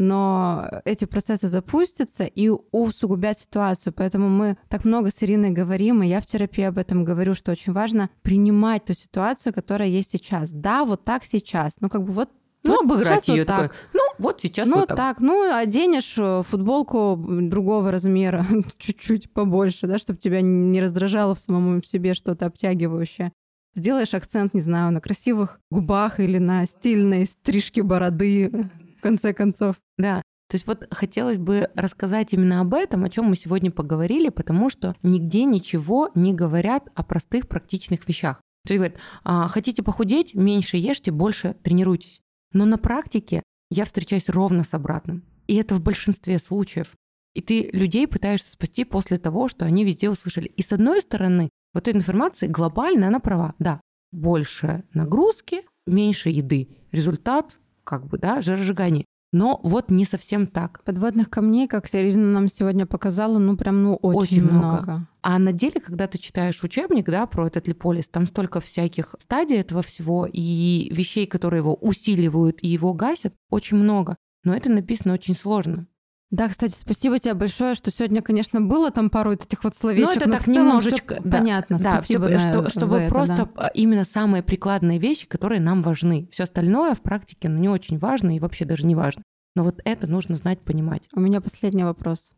[0.00, 3.92] но эти процессы запустятся и усугубят ситуацию.
[3.92, 7.52] Поэтому мы так много с Ириной говорим, и я в терапии об этом говорю, что
[7.52, 10.52] очень важно принимать ту ситуацию, которая есть сейчас.
[10.52, 11.76] Да, вот так сейчас.
[11.80, 12.30] Ну, как бы вот
[12.62, 13.68] ну, вот обыграть ее вот такой.
[13.68, 13.76] Так.
[13.92, 14.96] Ну, вот сейчас ну, вот так.
[14.96, 15.20] так.
[15.20, 18.46] Ну, оденешь э, футболку другого размера,
[18.78, 23.32] чуть-чуть побольше, да, чтобы тебя не раздражало в самом себе что-то обтягивающее.
[23.74, 29.76] Сделаешь акцент, не знаю, на красивых губах или на стильной стрижке бороды, в конце концов.
[29.96, 34.30] Да, то есть вот хотелось бы рассказать именно об этом, о чем мы сегодня поговорили,
[34.30, 38.40] потому что нигде ничего не говорят о простых практичных вещах.
[38.66, 42.20] То есть говорят, а, хотите похудеть, меньше ешьте, больше тренируйтесь.
[42.52, 45.24] Но на практике я встречаюсь ровно с обратным.
[45.46, 46.94] И это в большинстве случаев.
[47.34, 50.46] И ты людей пытаешься спасти после того, что они везде услышали.
[50.46, 53.54] И с одной стороны, вот эта информация глобально, она права.
[53.58, 53.80] Да,
[54.12, 56.68] больше нагрузки, меньше еды.
[56.90, 59.04] Результат, как бы, да, жиросжигание.
[59.32, 60.82] Но вот не совсем так.
[60.84, 64.66] Подводных камней, как Ирина нам сегодня показала, ну прям ну очень, очень много.
[64.82, 65.06] много.
[65.22, 69.58] А на деле, когда ты читаешь учебник, да, про этот липолис, там столько всяких стадий
[69.58, 74.16] этого всего и вещей, которые его усиливают и его гасят, очень много.
[74.42, 75.86] Но это написано очень сложно.
[76.30, 80.14] Да, кстати, спасибо тебе большое, что сегодня, конечно, было там пару этих вот словечек.
[80.14, 81.76] Ну, это так немножечко да, понятно.
[81.78, 83.68] Да, спасибо все, на, что, чтобы это, просто да.
[83.74, 86.28] именно самые прикладные вещи, которые нам важны.
[86.30, 89.24] Все остальное в практике ну, не очень важно и вообще даже не важно.
[89.56, 91.08] Но вот это нужно знать, понимать.
[91.12, 92.30] У меня последний вопрос.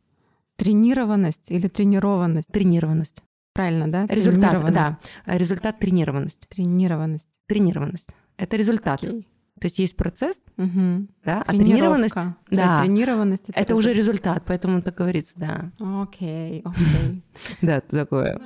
[0.57, 2.49] Тренированность или тренированность?
[2.49, 3.22] Тренированность.
[3.53, 4.07] Правильно, да?
[4.07, 4.99] Результат, да.
[5.26, 6.49] Результат тренированность.
[6.49, 7.28] Тренированность.
[7.47, 8.09] Тренированность.
[8.38, 9.03] Это результат.
[9.03, 9.26] Okay.
[9.63, 11.07] То есть есть процесс, угу.
[11.25, 12.17] да, а тренированность,
[12.51, 15.71] да, тренированность это, это уже результат, поэтому так говорится, да.
[15.79, 17.23] Окей, okay, окей.
[17.33, 17.57] Okay.
[17.63, 18.41] да, такое.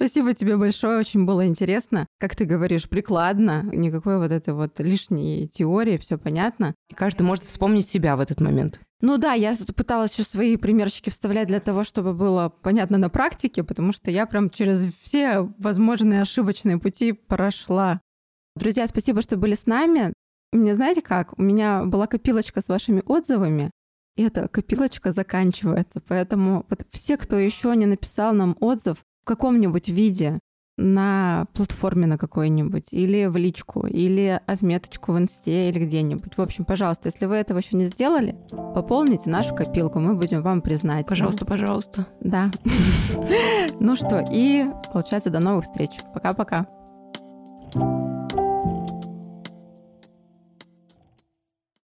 [0.00, 2.06] Спасибо тебе большое, очень было интересно.
[2.18, 6.74] Как ты говоришь, прикладно, никакой вот этой вот лишней теории, все понятно.
[6.88, 8.80] И каждый может вспомнить себя в этот момент.
[9.02, 13.62] Ну да, я пыталась еще свои примерчики вставлять для того, чтобы было понятно на практике,
[13.62, 18.00] потому что я прям через все возможные ошибочные пути прошла.
[18.56, 20.14] Друзья, спасибо, что были с нами.
[20.52, 21.38] Мне знаете как?
[21.38, 23.70] У меня была копилочка с вашими отзывами,
[24.16, 26.00] и эта копилочка заканчивается.
[26.00, 30.40] Поэтому вот все, кто еще не написал нам отзыв, в каком-нибудь виде
[30.80, 36.36] на платформе на какой-нибудь, или в личку, или отметочку в инсте, или где-нибудь.
[36.36, 38.36] В общем, пожалуйста, если вы этого еще не сделали,
[38.74, 41.06] пополните нашу копилку, мы будем вам признать.
[41.06, 42.06] Пожалуйста, пожалуйста.
[42.20, 42.50] Да.
[43.82, 45.90] Ну что, и получается, до новых встреч.
[46.12, 46.66] Пока-пока.